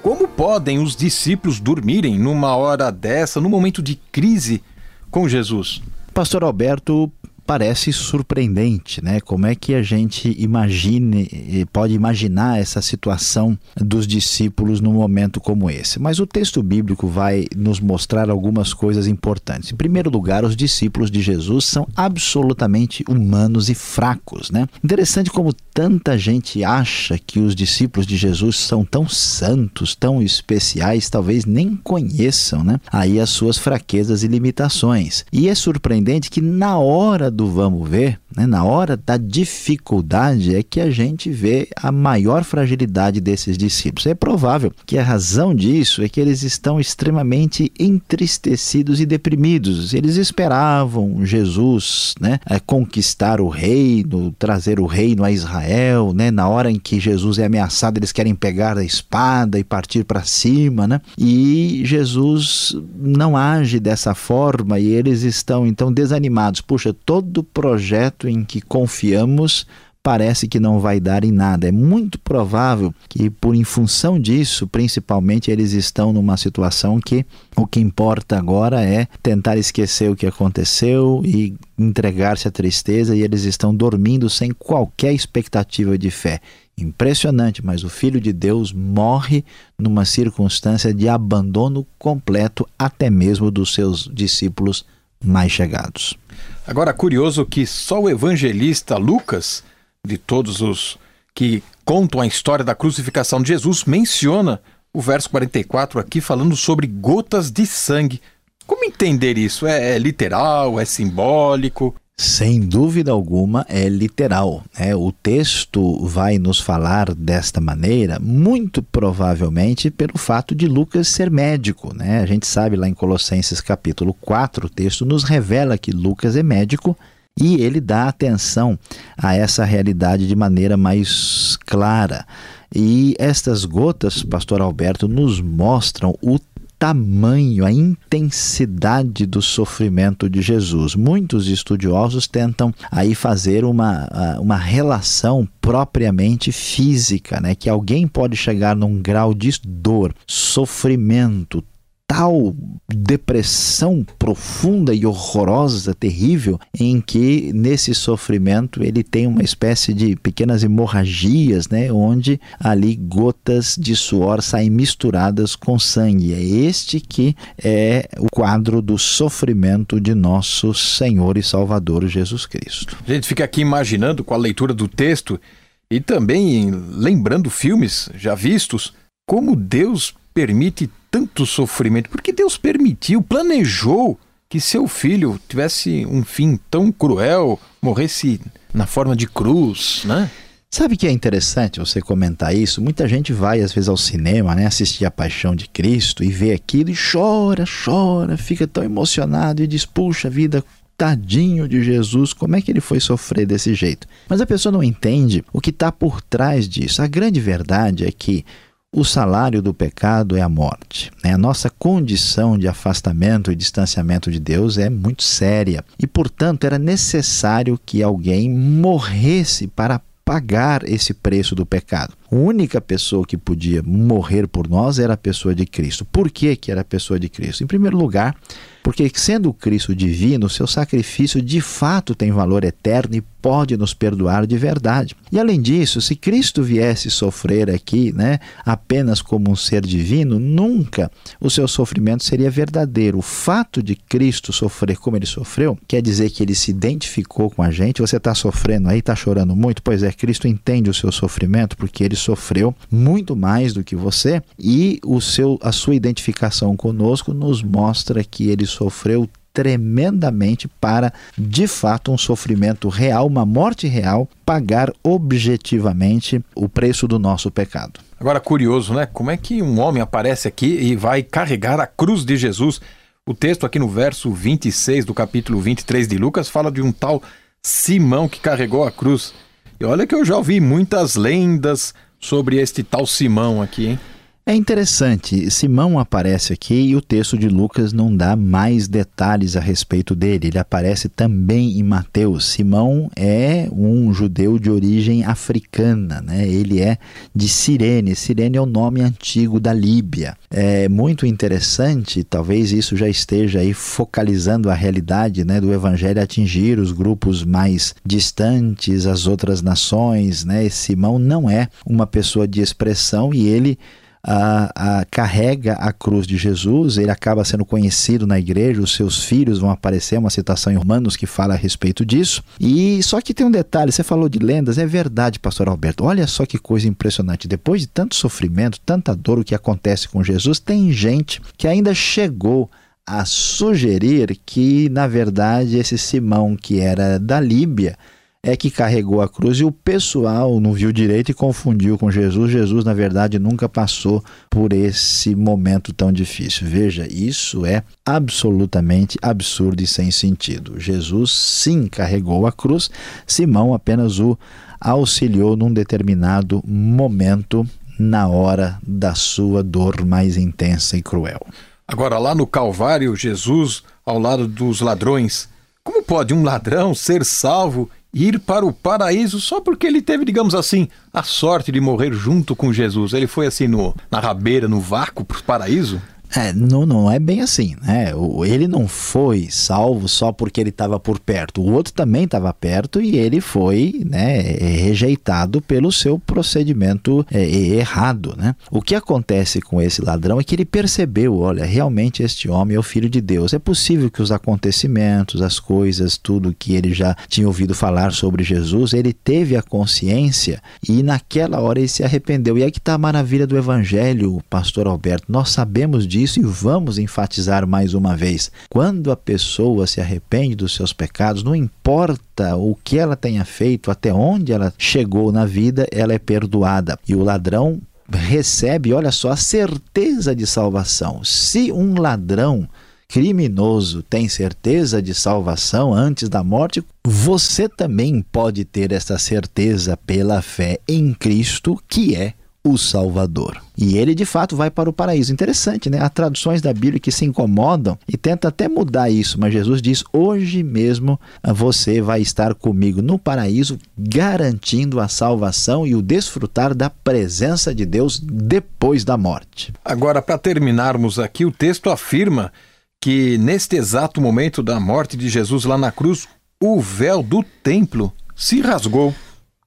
Como 0.00 0.28
podem 0.28 0.78
os 0.78 0.94
discípulos 0.94 1.58
dormirem 1.58 2.16
numa 2.16 2.54
hora 2.54 2.92
dessa, 2.92 3.40
num 3.40 3.48
momento 3.48 3.82
de 3.82 3.96
crise 4.12 4.62
com 5.10 5.28
Jesus? 5.28 5.82
Pastor 6.14 6.44
Alberto, 6.44 7.10
parece 7.46 7.92
surpreendente, 7.92 9.02
né? 9.02 9.20
Como 9.20 9.46
é 9.46 9.54
que 9.54 9.74
a 9.74 9.82
gente 9.82 10.34
imagine, 10.38 11.66
pode 11.72 11.94
imaginar 11.94 12.60
essa 12.60 12.80
situação 12.82 13.58
dos 13.76 14.06
discípulos 14.06 14.80
num 14.80 14.92
momento 14.92 15.40
como 15.40 15.70
esse? 15.70 15.98
Mas 16.00 16.18
o 16.18 16.26
texto 16.26 16.62
bíblico 16.62 17.06
vai 17.06 17.46
nos 17.56 17.80
mostrar 17.80 18.30
algumas 18.30 18.72
coisas 18.72 19.06
importantes. 19.06 19.72
Em 19.72 19.76
primeiro 19.76 20.10
lugar, 20.10 20.44
os 20.44 20.56
discípulos 20.56 21.10
de 21.10 21.20
Jesus 21.20 21.64
são 21.64 21.86
absolutamente 21.96 23.04
humanos 23.08 23.68
e 23.68 23.74
fracos, 23.74 24.50
né? 24.50 24.66
Interessante 24.82 25.30
como 25.30 25.52
tanta 25.52 26.18
gente 26.18 26.62
acha 26.64 27.18
que 27.18 27.40
os 27.40 27.54
discípulos 27.54 28.06
de 28.06 28.16
Jesus 28.16 28.58
são 28.58 28.84
tão 28.84 29.08
santos, 29.08 29.94
tão 29.94 30.22
especiais, 30.22 31.08
talvez 31.08 31.44
nem 31.44 31.76
conheçam, 31.76 32.62
né? 32.62 32.80
Aí 32.92 33.20
as 33.20 33.30
suas 33.30 33.56
fraquezas 33.56 34.22
e 34.22 34.28
limitações. 34.28 35.24
E 35.32 35.48
é 35.48 35.54
surpreendente 35.54 36.30
que 36.30 36.40
na 36.40 36.78
hora 36.78 37.30
do 37.40 37.50
vamos 37.50 37.88
ver, 37.88 38.20
né, 38.36 38.46
na 38.46 38.62
hora 38.64 38.98
da 38.98 39.16
dificuldade, 39.16 40.54
é 40.54 40.62
que 40.62 40.78
a 40.78 40.90
gente 40.90 41.30
vê 41.30 41.68
a 41.74 41.90
maior 41.90 42.44
fragilidade 42.44 43.18
desses 43.18 43.56
discípulos. 43.56 44.06
É 44.06 44.14
provável 44.14 44.70
que 44.84 44.98
a 44.98 45.02
razão 45.02 45.54
disso 45.54 46.02
é 46.02 46.08
que 46.08 46.20
eles 46.20 46.42
estão 46.42 46.78
extremamente 46.78 47.72
entristecidos 47.80 49.00
e 49.00 49.06
deprimidos. 49.06 49.94
Eles 49.94 50.16
esperavam 50.16 51.24
Jesus 51.24 52.14
né, 52.20 52.40
conquistar 52.66 53.40
o 53.40 53.48
reino, 53.48 54.34
trazer 54.38 54.78
o 54.78 54.86
reino 54.86 55.24
a 55.24 55.32
Israel. 55.32 56.12
Né, 56.14 56.30
na 56.30 56.46
hora 56.46 56.70
em 56.70 56.78
que 56.78 57.00
Jesus 57.00 57.38
é 57.38 57.46
ameaçado, 57.46 57.96
eles 57.96 58.12
querem 58.12 58.34
pegar 58.34 58.76
a 58.76 58.84
espada 58.84 59.58
e 59.58 59.64
partir 59.64 60.04
para 60.04 60.24
cima. 60.24 60.86
Né, 60.86 61.00
e 61.16 61.82
Jesus 61.86 62.76
não 62.94 63.34
age 63.34 63.80
dessa 63.80 64.14
forma 64.14 64.78
e 64.78 64.88
eles 64.88 65.22
estão 65.22 65.66
então 65.66 65.90
desanimados. 65.90 66.60
Puxa, 66.60 66.92
todo 66.92 67.19
todo 67.20 67.44
projeto 67.44 68.26
em 68.26 68.42
que 68.42 68.62
confiamos 68.62 69.66
parece 70.02 70.48
que 70.48 70.58
não 70.58 70.80
vai 70.80 70.98
dar 70.98 71.24
em 71.24 71.30
nada. 71.30 71.68
É 71.68 71.72
muito 71.72 72.18
provável 72.18 72.94
que, 73.06 73.28
por 73.28 73.54
em 73.54 73.64
função 73.64 74.18
disso, 74.18 74.66
principalmente, 74.66 75.50
eles 75.50 75.72
estão 75.72 76.10
numa 76.10 76.38
situação 76.38 76.98
que 76.98 77.26
o 77.54 77.66
que 77.66 77.80
importa 77.80 78.38
agora 78.38 78.82
é 78.82 79.06
tentar 79.22 79.58
esquecer 79.58 80.10
o 80.10 80.16
que 80.16 80.26
aconteceu 80.26 81.20
e 81.22 81.54
entregar-se 81.78 82.48
à 82.48 82.50
tristeza, 82.50 83.14
e 83.14 83.20
eles 83.20 83.44
estão 83.44 83.74
dormindo 83.74 84.30
sem 84.30 84.52
qualquer 84.52 85.12
expectativa 85.12 85.98
de 85.98 86.10
fé. 86.10 86.40
Impressionante, 86.78 87.62
mas 87.62 87.84
o 87.84 87.90
Filho 87.90 88.22
de 88.22 88.32
Deus 88.32 88.72
morre 88.72 89.44
numa 89.78 90.06
circunstância 90.06 90.94
de 90.94 91.10
abandono 91.10 91.86
completo, 91.98 92.66
até 92.78 93.10
mesmo 93.10 93.50
dos 93.50 93.74
seus 93.74 94.10
discípulos 94.10 94.86
mais 95.22 95.52
chegados. 95.52 96.19
Agora, 96.66 96.92
curioso 96.92 97.44
que 97.44 97.66
só 97.66 98.00
o 98.00 98.08
evangelista 98.10 98.96
Lucas, 98.96 99.64
de 100.04 100.16
todos 100.16 100.60
os 100.60 100.98
que 101.34 101.62
contam 101.84 102.20
a 102.20 102.26
história 102.26 102.64
da 102.64 102.74
crucificação 102.74 103.42
de 103.42 103.48
Jesus, 103.48 103.84
menciona 103.84 104.60
o 104.92 105.00
verso 105.00 105.30
44 105.30 106.00
aqui 106.00 106.20
falando 106.20 106.56
sobre 106.56 106.86
gotas 106.86 107.50
de 107.50 107.66
sangue. 107.66 108.20
Como 108.66 108.84
entender 108.84 109.38
isso? 109.38 109.66
É, 109.66 109.96
é 109.96 109.98
literal? 109.98 110.78
É 110.78 110.84
simbólico? 110.84 111.94
Sem 112.22 112.60
dúvida 112.60 113.10
alguma 113.12 113.64
é 113.66 113.88
literal. 113.88 114.62
Né? 114.78 114.94
O 114.94 115.10
texto 115.10 116.06
vai 116.06 116.36
nos 116.38 116.60
falar 116.60 117.14
desta 117.14 117.62
maneira, 117.62 118.18
muito 118.20 118.82
provavelmente 118.82 119.90
pelo 119.90 120.18
fato 120.18 120.54
de 120.54 120.68
Lucas 120.68 121.08
ser 121.08 121.30
médico. 121.30 121.94
Né? 121.94 122.20
A 122.20 122.26
gente 122.26 122.46
sabe 122.46 122.76
lá 122.76 122.86
em 122.86 122.92
Colossenses 122.92 123.62
capítulo 123.62 124.12
4, 124.12 124.66
o 124.66 124.68
texto 124.68 125.06
nos 125.06 125.24
revela 125.24 125.78
que 125.78 125.92
Lucas 125.92 126.36
é 126.36 126.42
médico 126.42 126.94
e 127.40 127.62
ele 127.62 127.80
dá 127.80 128.08
atenção 128.08 128.78
a 129.16 129.34
essa 129.34 129.64
realidade 129.64 130.28
de 130.28 130.36
maneira 130.36 130.76
mais 130.76 131.56
clara. 131.64 132.26
E 132.74 133.16
estas 133.18 133.64
gotas, 133.64 134.22
pastor 134.22 134.60
Alberto, 134.60 135.08
nos 135.08 135.40
mostram 135.40 136.14
o 136.20 136.38
tamanho, 136.80 137.66
a 137.66 137.70
intensidade 137.70 139.26
do 139.26 139.42
sofrimento 139.42 140.30
de 140.30 140.40
Jesus. 140.40 140.94
Muitos 140.94 141.46
estudiosos 141.46 142.26
tentam 142.26 142.72
aí 142.90 143.14
fazer 143.14 143.66
uma, 143.66 144.08
uma 144.40 144.56
relação 144.56 145.46
propriamente 145.60 146.50
física, 146.50 147.38
né? 147.38 147.54
Que 147.54 147.68
alguém 147.68 148.08
pode 148.08 148.34
chegar 148.34 148.74
num 148.74 148.98
grau 148.98 149.34
de 149.34 149.50
dor, 149.62 150.14
sofrimento, 150.26 151.62
tal 152.10 152.52
depressão 152.92 154.04
profunda 154.18 154.92
e 154.92 155.06
horrorosa, 155.06 155.94
terrível, 155.94 156.58
em 156.76 157.00
que 157.00 157.52
nesse 157.54 157.94
sofrimento 157.94 158.82
ele 158.82 159.04
tem 159.04 159.28
uma 159.28 159.44
espécie 159.44 159.94
de 159.94 160.16
pequenas 160.16 160.64
hemorragias, 160.64 161.68
né, 161.68 161.92
onde 161.92 162.40
ali 162.58 162.96
gotas 162.96 163.76
de 163.78 163.94
suor 163.94 164.42
saem 164.42 164.70
misturadas 164.70 165.54
com 165.54 165.78
sangue. 165.78 166.34
É 166.34 166.42
este 166.42 166.98
que 166.98 167.36
é 167.56 168.08
o 168.18 168.26
quadro 168.28 168.82
do 168.82 168.98
sofrimento 168.98 170.00
de 170.00 170.12
nosso 170.12 170.74
Senhor 170.74 171.38
e 171.38 171.44
Salvador 171.44 172.08
Jesus 172.08 172.44
Cristo. 172.44 172.96
A 173.06 173.12
gente 173.12 173.28
fica 173.28 173.44
aqui 173.44 173.60
imaginando 173.60 174.24
com 174.24 174.34
a 174.34 174.36
leitura 174.38 174.74
do 174.74 174.88
texto 174.88 175.40
e 175.88 176.00
também 176.00 176.72
lembrando 176.72 177.48
filmes 177.48 178.10
já 178.16 178.34
vistos, 178.34 178.92
como 179.28 179.54
Deus 179.54 180.12
permite 180.34 180.90
tanto 181.10 181.44
sofrimento? 181.44 182.08
Porque 182.08 182.32
Deus 182.32 182.56
permitiu, 182.56 183.22
planejou 183.22 184.18
que 184.48 184.60
seu 184.60 184.88
filho 184.88 185.40
tivesse 185.48 186.04
um 186.06 186.24
fim 186.24 186.58
tão 186.70 186.90
cruel, 186.90 187.58
morresse 187.80 188.40
na 188.74 188.86
forma 188.86 189.14
de 189.14 189.26
cruz, 189.26 190.02
né? 190.04 190.30
Sabe 190.72 190.96
que 190.96 191.06
é 191.06 191.10
interessante 191.10 191.80
você 191.80 192.00
comentar 192.00 192.54
isso? 192.54 192.80
Muita 192.80 193.08
gente 193.08 193.32
vai 193.32 193.60
às 193.60 193.72
vezes 193.72 193.88
ao 193.88 193.96
cinema, 193.96 194.54
né, 194.54 194.66
assistir 194.66 195.04
a 195.04 195.10
Paixão 195.10 195.54
de 195.54 195.68
Cristo 195.68 196.22
e 196.22 196.30
vê 196.30 196.52
aquilo 196.52 196.90
e 196.90 196.94
chora, 196.94 197.64
chora, 197.84 198.36
fica 198.36 198.68
tão 198.68 198.84
emocionado 198.84 199.62
e 199.62 199.66
diz: 199.66 199.84
"Puxa 199.84 200.30
vida, 200.30 200.64
tadinho 200.96 201.68
de 201.68 201.82
Jesus, 201.82 202.32
como 202.32 202.54
é 202.54 202.62
que 202.62 202.70
ele 202.70 202.80
foi 202.80 203.00
sofrer 203.00 203.46
desse 203.46 203.74
jeito?". 203.74 204.06
Mas 204.28 204.40
a 204.40 204.46
pessoa 204.46 204.72
não 204.72 204.82
entende 204.82 205.44
o 205.52 205.60
que 205.60 205.70
está 205.70 205.90
por 205.90 206.22
trás 206.22 206.68
disso. 206.68 207.02
A 207.02 207.08
grande 207.08 207.40
verdade 207.40 208.04
é 208.06 208.12
que 208.12 208.44
o 208.92 209.04
salário 209.04 209.62
do 209.62 209.72
pecado 209.72 210.36
é 210.36 210.40
a 210.40 210.48
morte. 210.48 211.12
Né? 211.22 211.32
A 211.32 211.38
nossa 211.38 211.70
condição 211.70 212.58
de 212.58 212.66
afastamento 212.66 213.52
e 213.52 213.56
distanciamento 213.56 214.30
de 214.32 214.40
Deus 214.40 214.78
é 214.78 214.90
muito 214.90 215.22
séria 215.22 215.84
e, 215.98 216.06
portanto, 216.06 216.64
era 216.64 216.78
necessário 216.78 217.78
que 217.84 218.02
alguém 218.02 218.50
morresse 218.50 219.68
para 219.68 220.00
pagar 220.24 220.88
esse 220.88 221.14
preço 221.14 221.54
do 221.54 221.64
pecado. 221.64 222.14
A 222.30 222.34
única 222.34 222.80
pessoa 222.80 223.24
que 223.24 223.36
podia 223.36 223.82
morrer 223.82 224.48
por 224.48 224.68
nós 224.68 224.98
era 224.98 225.14
a 225.14 225.16
pessoa 225.16 225.54
de 225.54 225.66
Cristo. 225.66 226.04
Por 226.04 226.30
que, 226.30 226.56
que 226.56 226.70
era 226.70 226.80
a 226.80 226.84
pessoa 226.84 227.18
de 227.18 227.28
Cristo? 227.28 227.62
Em 227.62 227.68
primeiro 227.68 227.96
lugar, 227.96 228.36
porque 228.82 229.10
sendo 229.14 229.52
Cristo 229.52 229.94
divino, 229.94 230.48
seu 230.48 230.66
sacrifício 230.66 231.40
de 231.40 231.60
fato 231.60 232.14
tem 232.14 232.32
valor 232.32 232.64
eterno 232.64 233.14
e 233.14 233.22
pode 233.40 233.76
nos 233.76 233.94
perdoar 233.94 234.46
de 234.46 234.56
verdade. 234.56 235.16
E 235.32 235.38
além 235.38 235.60
disso, 235.60 236.00
se 236.00 236.14
Cristo 236.14 236.62
viesse 236.62 237.10
sofrer 237.10 237.70
aqui, 237.70 238.12
né, 238.12 238.38
apenas 238.64 239.22
como 239.22 239.50
um 239.50 239.56
ser 239.56 239.84
divino, 239.84 240.38
nunca 240.38 241.10
o 241.40 241.50
seu 241.50 241.66
sofrimento 241.66 242.24
seria 242.24 242.50
verdadeiro. 242.50 243.18
O 243.18 243.22
fato 243.22 243.82
de 243.82 243.96
Cristo 243.96 244.52
sofrer 244.52 244.98
como 244.98 245.16
ele 245.16 245.26
sofreu, 245.26 245.78
quer 245.88 246.02
dizer 246.02 246.30
que 246.30 246.42
ele 246.42 246.54
se 246.54 246.70
identificou 246.70 247.50
com 247.50 247.62
a 247.62 247.70
gente. 247.70 248.00
Você 248.00 248.16
está 248.16 248.34
sofrendo 248.34 248.88
aí, 248.88 248.98
está 248.98 249.16
chorando 249.16 249.56
muito? 249.56 249.82
Pois 249.82 250.02
é, 250.02 250.12
Cristo 250.12 250.46
entende 250.46 250.90
o 250.90 250.94
seu 250.94 251.10
sofrimento 251.10 251.76
porque 251.76 252.04
ele 252.04 252.16
sofreu 252.16 252.74
muito 252.90 253.34
mais 253.34 253.72
do 253.72 253.82
que 253.82 253.96
você 253.96 254.42
e 254.58 255.00
o 255.04 255.20
seu, 255.20 255.58
a 255.62 255.72
sua 255.72 255.94
identificação 255.94 256.76
conosco 256.76 257.32
nos 257.32 257.62
mostra 257.62 258.22
que 258.22 258.48
ele 258.48 258.66
sofreu 258.70 259.28
tremendamente 259.52 260.68
para, 260.68 261.12
de 261.36 261.66
fato, 261.66 262.12
um 262.12 262.18
sofrimento 262.18 262.88
real, 262.88 263.26
uma 263.26 263.44
morte 263.44 263.86
real, 263.86 264.28
pagar 264.44 264.92
objetivamente 265.02 266.42
o 266.54 266.68
preço 266.68 267.08
do 267.08 267.18
nosso 267.18 267.50
pecado. 267.50 268.00
Agora, 268.18 268.38
curioso, 268.38 268.94
né? 268.94 269.06
Como 269.06 269.30
é 269.30 269.36
que 269.36 269.62
um 269.62 269.80
homem 269.80 270.02
aparece 270.02 270.46
aqui 270.46 270.66
e 270.66 270.94
vai 270.94 271.22
carregar 271.22 271.80
a 271.80 271.86
cruz 271.86 272.24
de 272.24 272.36
Jesus? 272.36 272.80
O 273.26 273.34
texto 273.34 273.66
aqui 273.66 273.78
no 273.78 273.88
verso 273.88 274.30
26 274.30 275.04
do 275.04 275.14
capítulo 275.14 275.60
23 275.60 276.06
de 276.06 276.18
Lucas 276.18 276.48
fala 276.48 276.70
de 276.70 276.82
um 276.82 276.92
tal 276.92 277.22
Simão 277.62 278.28
que 278.28 278.40
carregou 278.40 278.84
a 278.84 278.90
cruz. 278.90 279.34
E 279.78 279.84
olha 279.84 280.06
que 280.06 280.14
eu 280.14 280.24
já 280.24 280.36
ouvi 280.36 280.60
muitas 280.60 281.16
lendas 281.16 281.94
sobre 282.18 282.56
este 282.56 282.82
tal 282.82 283.06
Simão 283.06 283.62
aqui, 283.62 283.88
hein? 283.88 284.00
É 284.46 284.54
interessante, 284.54 285.50
Simão 285.50 285.98
aparece 285.98 286.52
aqui 286.52 286.74
e 286.74 286.96
o 286.96 287.02
texto 287.02 287.36
de 287.36 287.46
Lucas 287.46 287.92
não 287.92 288.14
dá 288.16 288.34
mais 288.34 288.88
detalhes 288.88 289.54
a 289.54 289.60
respeito 289.60 290.14
dele. 290.14 290.48
Ele 290.48 290.58
aparece 290.58 291.08
também 291.08 291.78
em 291.78 291.82
Mateus. 291.82 292.46
Simão 292.46 293.10
é 293.14 293.68
um 293.70 294.12
judeu 294.14 294.58
de 294.58 294.70
origem 294.70 295.24
africana, 295.24 296.22
né? 296.22 296.48
ele 296.48 296.80
é 296.80 296.96
de 297.34 297.48
Cirene. 297.48 298.16
Cirene 298.16 298.56
é 298.56 298.60
o 298.60 298.66
nome 298.66 299.02
antigo 299.02 299.60
da 299.60 299.74
Líbia. 299.74 300.36
É 300.50 300.88
muito 300.88 301.26
interessante, 301.26 302.24
talvez 302.24 302.72
isso 302.72 302.96
já 302.96 303.08
esteja 303.08 303.60
aí 303.60 303.74
focalizando 303.74 304.70
a 304.70 304.74
realidade 304.74 305.44
né, 305.44 305.60
do 305.60 305.72
evangelho 305.72 306.20
atingir 306.20 306.78
os 306.78 306.92
grupos 306.92 307.44
mais 307.44 307.94
distantes, 308.04 309.06
as 309.06 309.26
outras 309.26 309.60
nações. 309.60 310.44
Né? 310.46 310.68
Simão 310.70 311.18
não 311.18 311.48
é 311.48 311.68
uma 311.86 312.06
pessoa 312.06 312.48
de 312.48 312.62
expressão 312.62 313.32
e 313.34 313.46
ele 313.46 313.78
a, 314.22 315.00
a, 315.00 315.04
carrega 315.06 315.74
a 315.74 315.92
cruz 315.92 316.26
de 316.26 316.36
Jesus, 316.36 316.98
ele 316.98 317.10
acaba 317.10 317.44
sendo 317.44 317.64
conhecido 317.64 318.26
na 318.26 318.38
igreja, 318.38 318.80
os 318.80 318.94
seus 318.94 319.24
filhos 319.24 319.58
vão 319.58 319.70
aparecer, 319.70 320.18
uma 320.18 320.30
citação 320.30 320.72
em 320.72 320.76
Romanos 320.76 321.16
que 321.16 321.26
fala 321.26 321.54
a 321.54 321.56
respeito 321.56 322.04
disso. 322.04 322.42
E 322.60 323.02
só 323.02 323.20
que 323.20 323.34
tem 323.34 323.46
um 323.46 323.50
detalhe, 323.50 323.92
você 323.92 324.02
falou 324.02 324.28
de 324.28 324.38
lendas, 324.38 324.78
é 324.78 324.86
verdade, 324.86 325.38
pastor 325.38 325.68
Alberto. 325.68 326.04
Olha 326.04 326.26
só 326.26 326.44
que 326.44 326.58
coisa 326.58 326.88
impressionante. 326.88 327.48
Depois 327.48 327.80
de 327.80 327.86
tanto 327.86 328.14
sofrimento, 328.14 328.80
tanta 328.80 329.14
dor 329.14 329.38
o 329.38 329.44
que 329.44 329.54
acontece 329.54 330.08
com 330.08 330.22
Jesus, 330.22 330.60
tem 330.60 330.92
gente 330.92 331.40
que 331.56 331.66
ainda 331.66 331.94
chegou 331.94 332.70
a 333.06 333.24
sugerir 333.24 334.38
que, 334.46 334.88
na 334.90 335.06
verdade, 335.06 335.78
esse 335.78 335.98
Simão 335.98 336.56
que 336.56 336.78
era 336.78 337.18
da 337.18 337.40
Líbia, 337.40 337.96
é 338.42 338.56
que 338.56 338.70
carregou 338.70 339.20
a 339.20 339.28
cruz 339.28 339.58
e 339.58 339.64
o 339.64 339.70
pessoal 339.70 340.60
não 340.60 340.72
viu 340.72 340.90
direito 340.92 341.30
e 341.30 341.34
confundiu 341.34 341.98
com 341.98 342.10
Jesus. 342.10 342.50
Jesus, 342.50 342.84
na 342.84 342.94
verdade, 342.94 343.38
nunca 343.38 343.68
passou 343.68 344.24
por 344.48 344.72
esse 344.72 345.34
momento 345.34 345.92
tão 345.92 346.10
difícil. 346.10 346.66
Veja, 346.66 347.06
isso 347.10 347.66
é 347.66 347.82
absolutamente 348.04 349.18
absurdo 349.20 349.82
e 349.82 349.86
sem 349.86 350.10
sentido. 350.10 350.80
Jesus 350.80 351.32
sim 351.32 351.86
carregou 351.86 352.46
a 352.46 352.52
cruz, 352.52 352.90
Simão 353.26 353.74
apenas 353.74 354.18
o 354.18 354.38
auxiliou 354.80 355.54
num 355.54 355.72
determinado 355.72 356.62
momento 356.66 357.66
na 357.98 358.26
hora 358.26 358.78
da 358.82 359.14
sua 359.14 359.62
dor 359.62 360.06
mais 360.06 360.38
intensa 360.38 360.96
e 360.96 361.02
cruel. 361.02 361.40
Agora, 361.86 362.18
lá 362.18 362.34
no 362.34 362.46
Calvário, 362.46 363.14
Jesus, 363.14 363.82
ao 364.06 364.18
lado 364.18 364.48
dos 364.48 364.80
ladrões, 364.80 365.50
como 365.84 366.02
pode 366.02 366.32
um 366.32 366.42
ladrão 366.42 366.94
ser 366.94 367.24
salvo 367.24 367.90
ir 368.12 368.38
para 368.40 368.66
o 368.66 368.72
paraíso 368.72 369.40
só 369.40 369.60
porque 369.60 369.86
ele 369.86 370.02
teve, 370.02 370.24
digamos 370.24 370.54
assim, 370.54 370.88
a 371.12 371.22
sorte 371.22 371.70
de 371.70 371.80
morrer 371.80 372.12
junto 372.12 372.56
com 372.56 372.72
Jesus. 372.72 373.12
Ele 373.12 373.26
foi 373.26 373.46
assim 373.46 373.68
no, 373.68 373.94
na 374.10 374.20
rabeira, 374.20 374.68
no 374.68 374.80
vácuo 374.80 375.24
para 375.24 375.38
o 375.38 375.42
paraíso? 375.42 376.00
É, 376.34 376.52
não, 376.52 376.86
não 376.86 377.10
é 377.10 377.18
bem 377.18 377.40
assim, 377.40 377.74
né? 377.82 378.12
Ele 378.46 378.68
não 378.68 378.86
foi 378.86 379.48
salvo 379.50 380.08
só 380.08 380.30
porque 380.30 380.60
ele 380.60 380.70
estava 380.70 380.98
por 381.00 381.18
perto. 381.18 381.60
O 381.60 381.72
outro 381.72 381.92
também 381.92 382.24
estava 382.24 382.52
perto 382.54 383.00
e 383.00 383.16
ele 383.16 383.40
foi, 383.40 384.02
né, 384.08 384.40
rejeitado 384.40 385.60
pelo 385.60 385.90
seu 385.90 386.18
procedimento 386.18 387.26
é, 387.30 387.42
errado, 387.44 388.34
né? 388.38 388.54
O 388.70 388.80
que 388.80 388.94
acontece 388.94 389.60
com 389.60 389.82
esse 389.82 390.02
ladrão 390.02 390.38
é 390.38 390.44
que 390.44 390.54
ele 390.54 390.64
percebeu, 390.64 391.36
olha, 391.38 391.64
realmente 391.64 392.22
este 392.22 392.48
homem 392.48 392.76
é 392.76 392.78
o 392.78 392.82
filho 392.82 393.10
de 393.10 393.20
Deus. 393.20 393.52
É 393.52 393.58
possível 393.58 394.10
que 394.10 394.22
os 394.22 394.30
acontecimentos, 394.30 395.42
as 395.42 395.58
coisas, 395.58 396.16
tudo 396.16 396.54
que 396.56 396.74
ele 396.74 396.94
já 396.94 397.16
tinha 397.28 397.46
ouvido 397.46 397.74
falar 397.74 398.12
sobre 398.12 398.44
Jesus, 398.44 398.92
ele 398.92 399.12
teve 399.12 399.56
a 399.56 399.62
consciência 399.62 400.62
e 400.88 401.02
naquela 401.02 401.60
hora 401.60 401.80
ele 401.80 401.88
se 401.88 402.04
arrependeu. 402.04 402.56
E 402.56 402.62
aí 402.62 402.70
que 402.70 402.78
está 402.78 402.94
a 402.94 402.98
maravilha 402.98 403.46
do 403.46 403.58
evangelho, 403.58 404.40
pastor 404.48 404.86
Alberto. 404.86 405.24
Nós 405.28 405.50
sabemos 405.50 406.06
disso 406.06 406.19
disso 406.20 406.38
e 406.38 406.42
vamos 406.42 406.98
enfatizar 406.98 407.66
mais 407.66 407.94
uma 407.94 408.14
vez. 408.14 408.50
Quando 408.68 409.10
a 409.10 409.16
pessoa 409.16 409.86
se 409.86 410.02
arrepende 410.02 410.54
dos 410.54 410.74
seus 410.74 410.92
pecados, 410.92 411.42
não 411.42 411.56
importa 411.56 412.56
o 412.56 412.76
que 412.84 412.98
ela 412.98 413.16
tenha 413.16 413.44
feito, 413.44 413.90
até 413.90 414.12
onde 414.12 414.52
ela 414.52 414.72
chegou 414.76 415.32
na 415.32 415.46
vida, 415.46 415.86
ela 415.90 416.12
é 416.12 416.18
perdoada. 416.18 416.98
E 417.08 417.14
o 417.14 417.24
ladrão 417.24 417.80
recebe, 418.10 418.92
olha 418.92 419.10
só, 419.10 419.30
a 419.30 419.36
certeza 419.36 420.34
de 420.34 420.46
salvação. 420.46 421.24
Se 421.24 421.72
um 421.72 421.98
ladrão 421.98 422.68
criminoso 423.08 424.02
tem 424.02 424.28
certeza 424.28 425.00
de 425.00 425.14
salvação 425.14 425.94
antes 425.94 426.28
da 426.28 426.44
morte, 426.44 426.84
você 427.04 427.66
também 427.66 428.22
pode 428.30 428.64
ter 428.64 428.92
essa 428.92 429.18
certeza 429.18 429.96
pela 429.96 430.42
fé 430.42 430.80
em 430.86 431.14
Cristo, 431.14 431.82
que 431.88 432.14
é 432.14 432.34
o 432.62 432.76
Salvador. 432.76 433.60
E 433.76 433.96
ele 433.96 434.14
de 434.14 434.26
fato 434.26 434.54
vai 434.54 434.70
para 434.70 434.90
o 434.90 434.92
paraíso. 434.92 435.32
Interessante, 435.32 435.88
né? 435.88 435.98
Há 436.00 436.08
traduções 436.08 436.60
da 436.60 436.72
Bíblia 436.72 437.00
que 437.00 437.10
se 437.10 437.24
incomodam 437.24 437.98
e 438.06 438.16
tentam 438.16 438.48
até 438.48 438.68
mudar 438.68 439.10
isso, 439.10 439.40
mas 439.40 439.52
Jesus 439.52 439.80
diz: 439.80 440.04
hoje 440.12 440.62
mesmo 440.62 441.18
você 441.42 442.02
vai 442.02 442.20
estar 442.20 442.54
comigo 442.54 443.00
no 443.00 443.18
paraíso, 443.18 443.78
garantindo 443.96 445.00
a 445.00 445.08
salvação 445.08 445.86
e 445.86 445.94
o 445.94 446.02
desfrutar 446.02 446.74
da 446.74 446.90
presença 446.90 447.74
de 447.74 447.86
Deus 447.86 448.20
depois 448.20 449.04
da 449.04 449.16
morte. 449.16 449.72
Agora, 449.84 450.20
para 450.20 450.36
terminarmos 450.36 451.18
aqui, 451.18 451.44
o 451.44 451.52
texto 451.52 451.90
afirma 451.90 452.52
que 453.00 453.38
neste 453.38 453.76
exato 453.76 454.20
momento 454.20 454.62
da 454.62 454.78
morte 454.78 455.16
de 455.16 455.28
Jesus 455.30 455.64
lá 455.64 455.78
na 455.78 455.90
cruz, 455.90 456.28
o 456.62 456.78
véu 456.78 457.22
do 457.22 457.42
templo 457.62 458.12
se 458.36 458.60
rasgou. 458.60 459.14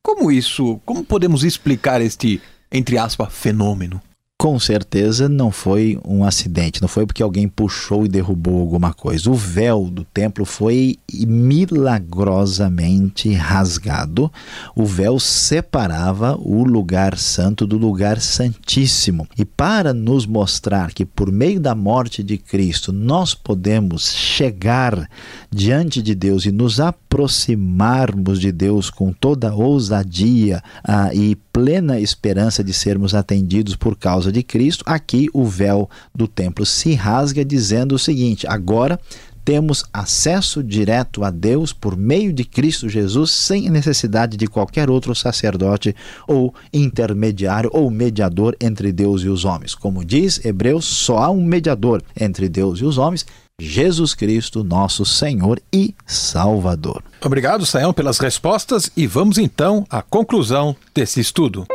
Como 0.04 0.32
isso? 0.32 0.80
Como 0.86 1.04
podemos 1.04 1.44
explicar 1.44 2.00
este 2.02 2.40
entre 2.74 2.98
aspas, 2.98 3.32
fenômeno 3.32 4.02
com 4.44 4.60
certeza 4.60 5.30
não 5.30 5.52
foi 5.52 5.98
um 6.06 6.26
acidente, 6.26 6.82
não 6.82 6.90
foi 6.90 7.06
porque 7.06 7.24
alguém 7.24 7.48
puxou 7.48 8.06
e 8.06 8.10
derrubou 8.10 8.60
alguma 8.60 8.94
coisa. 8.94 9.32
O 9.32 9.34
véu 9.34 9.88
do 9.90 10.04
templo 10.04 10.44
foi 10.44 10.98
milagrosamente 11.14 13.32
rasgado. 13.32 14.30
O 14.76 14.86
véu 14.86 15.18
separava 15.18 16.38
o 16.38 16.66
lugar 16.66 17.18
santo 17.18 17.66
do 17.66 17.78
lugar 17.78 18.20
santíssimo. 18.20 19.26
E 19.38 19.46
para 19.46 19.94
nos 19.94 20.26
mostrar 20.26 20.92
que 20.92 21.06
por 21.06 21.32
meio 21.32 21.62
da 21.62 21.74
morte 21.74 22.22
de 22.22 22.38
Cristo 22.38 22.92
nós 22.92 23.34
podemos 23.34 24.12
chegar 24.12 25.10
diante 25.50 26.02
de 26.02 26.14
Deus 26.14 26.46
e 26.46 26.52
nos 26.52 26.82
aproximarmos 26.82 28.42
de 28.42 28.52
Deus 28.52 28.90
com 28.90 29.14
toda 29.14 29.56
ousadia 29.56 30.62
ah, 30.84 31.14
e 31.14 31.38
plena 31.54 32.00
esperança 32.00 32.64
de 32.64 32.74
sermos 32.74 33.14
atendidos 33.14 33.76
por 33.76 33.96
causa 33.96 34.32
de 34.32 34.42
Cristo, 34.42 34.84
aqui 34.88 35.30
o 35.32 35.46
véu 35.46 35.88
do 36.14 36.28
templo 36.28 36.66
se 36.66 36.96
rasga, 36.96 37.46
dizendo 37.46 37.94
o 37.94 38.00
seguinte: 38.00 38.48
agora 38.48 39.00
temos 39.46 39.84
acesso 39.94 40.64
direto 40.64 41.24
a 41.24 41.30
Deus 41.30 41.74
por 41.74 41.98
meio 41.98 42.32
de 42.32 42.44
Cristo 42.44 42.90
Jesus, 42.90 43.32
sem 43.32 43.70
necessidade 43.70 44.38
de 44.38 44.48
qualquer 44.48 44.90
outro 44.90 45.14
sacerdote 45.14 45.96
ou 46.28 46.54
intermediário 46.74 47.70
ou 47.74 47.92
mediador 47.92 48.56
entre 48.60 48.92
Deus 48.92 49.22
e 49.22 49.28
os 49.28 49.44
homens. 49.46 49.76
Como 49.76 50.04
diz 50.04 50.44
Hebreus, 50.44 50.86
só 50.86 51.18
há 51.18 51.30
um 51.30 51.44
mediador 51.44 52.02
entre 52.20 52.48
Deus 52.48 52.80
e 52.80 52.86
os 52.86 52.98
homens, 52.98 53.26
Jesus 53.60 54.16
Cristo, 54.16 54.64
nosso 54.64 55.06
Senhor 55.06 55.62
e 55.72 55.94
Salvador. 56.06 57.04
Obrigado, 57.24 57.66
Sayão, 57.66 57.94
pelas 57.94 58.18
respostas 58.18 58.90
e 58.98 59.06
vamos 59.06 59.38
então 59.38 59.86
à 59.90 60.02
conclusão 60.02 60.76
desse 60.94 61.20
estudo. 61.20 61.66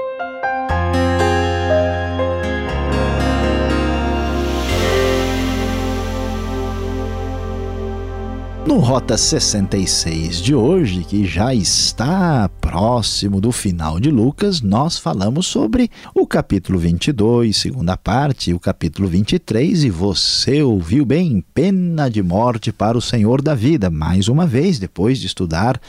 No 8.69 8.81
Rota 8.81 9.17
66 9.17 10.43
de 10.43 10.55
hoje, 10.55 11.03
que 11.03 11.25
já 11.25 11.55
está 11.55 12.51
próximo 12.61 13.41
do 13.41 13.51
final 13.51 13.99
de 13.99 14.11
Lucas, 14.11 14.61
nós 14.61 14.99
falamos 14.99 15.47
sobre 15.47 15.91
o 16.15 16.27
capítulo 16.27 16.79
22, 16.79 17.57
segunda 17.57 17.97
parte, 17.97 18.53
o 18.53 18.61
capítulo 18.61 19.09
23, 19.09 19.85
e 19.85 19.91
você 19.91 20.63
ouviu 20.63 21.07
bem, 21.07 21.43
pena 21.55 22.11
de 22.11 22.23
morte 22.23 22.71
para 22.71 22.99
o 22.99 23.01
Senhor 23.01 23.41
da 23.41 23.55
vida. 23.55 23.89
Mais 23.89 24.29
uma 24.29 24.47
vez, 24.47 24.79
depois 24.79 25.19
de 25.19 25.29
estudar 25.29 25.81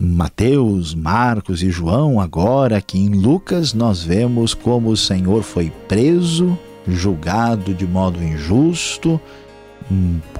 Mateus, 0.00 0.94
Marcos 0.94 1.64
e 1.64 1.70
João, 1.72 2.20
agora 2.20 2.76
aqui 2.76 2.96
em 2.96 3.08
Lucas, 3.08 3.74
nós 3.74 4.04
vemos 4.04 4.54
como 4.54 4.90
o 4.90 4.96
Senhor 4.96 5.42
foi 5.42 5.72
preso, 5.88 6.56
julgado 6.86 7.74
de 7.74 7.88
modo 7.88 8.22
injusto, 8.22 9.20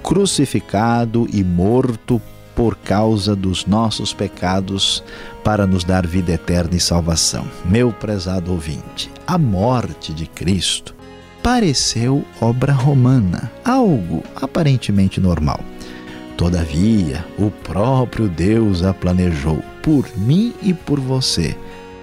crucificado 0.03 1.27
e 1.33 1.43
morto 1.43 2.21
por 2.55 2.77
causa 2.77 3.35
dos 3.35 3.65
nossos 3.67 4.13
pecados 4.13 5.03
para 5.43 5.67
nos 5.67 5.85
dar 5.85 6.07
vida 6.07 6.33
eterna 6.33 6.77
e 6.77 6.81
salvação. 6.81 7.47
Meu 7.65 7.93
prezado 7.93 8.53
ouvinte, 8.53 9.11
a 9.27 9.39
morte 9.39 10.13
de 10.13 10.27
Cristo 10.27 10.95
pareceu 11.43 12.25
obra 12.41 12.73
romana, 12.73 13.51
algo 13.65 14.23
aparentemente 14.37 15.21
normal. 15.21 15.61
Todavia, 16.37 17.25
o 17.39 17.51
próprio 17.51 18.29
Deus 18.29 18.83
a 18.83 18.93
planejou 18.95 19.63
por 19.83 20.07
mim 20.17 20.55
e 20.63 20.73
por 20.73 21.01
você 21.01 21.57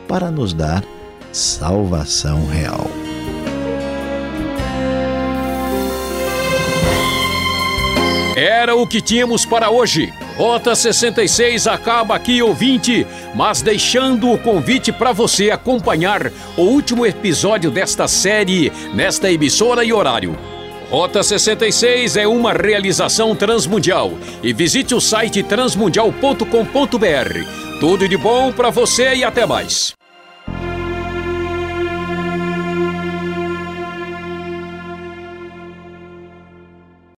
para 0.08 0.32
nos 0.32 0.54
dar 0.54 0.84
salvação 1.32 2.48
real. 2.48 3.07
Era 8.38 8.76
o 8.76 8.86
que 8.86 9.02
tínhamos 9.02 9.48
para 9.48 9.72
hoje. 9.72 10.14
Rota 10.36 10.76
66 10.76 11.66
acaba 11.66 12.16
aqui, 12.16 12.40
ouvinte, 12.40 13.08
mas 13.34 13.64
deixando 13.64 14.32
o 14.32 14.38
convite 14.38 14.92
para 14.92 15.12
você 15.12 15.50
acompanhar 15.50 16.32
o 16.56 16.62
último 16.62 17.04
episódio 17.04 17.72
desta 17.72 18.08
série 18.08 18.72
nesta 18.94 19.32
emissora 19.32 19.84
e 19.84 19.92
horário. 19.92 20.38
Rota 20.92 21.24
66 21.24 22.16
é 22.16 22.28
uma 22.28 22.54
realização 22.54 23.36
transmundial 23.36 24.14
e 24.44 24.54
visite 24.54 24.94
o 24.94 25.02
site 25.02 25.42
transmundial.com.br. 25.42 27.80
Tudo 27.80 28.08
de 28.08 28.18
bom 28.18 28.54
para 28.54 28.70
você 28.70 29.16
e 29.16 29.24
até 29.24 29.48
mais. 29.48 29.97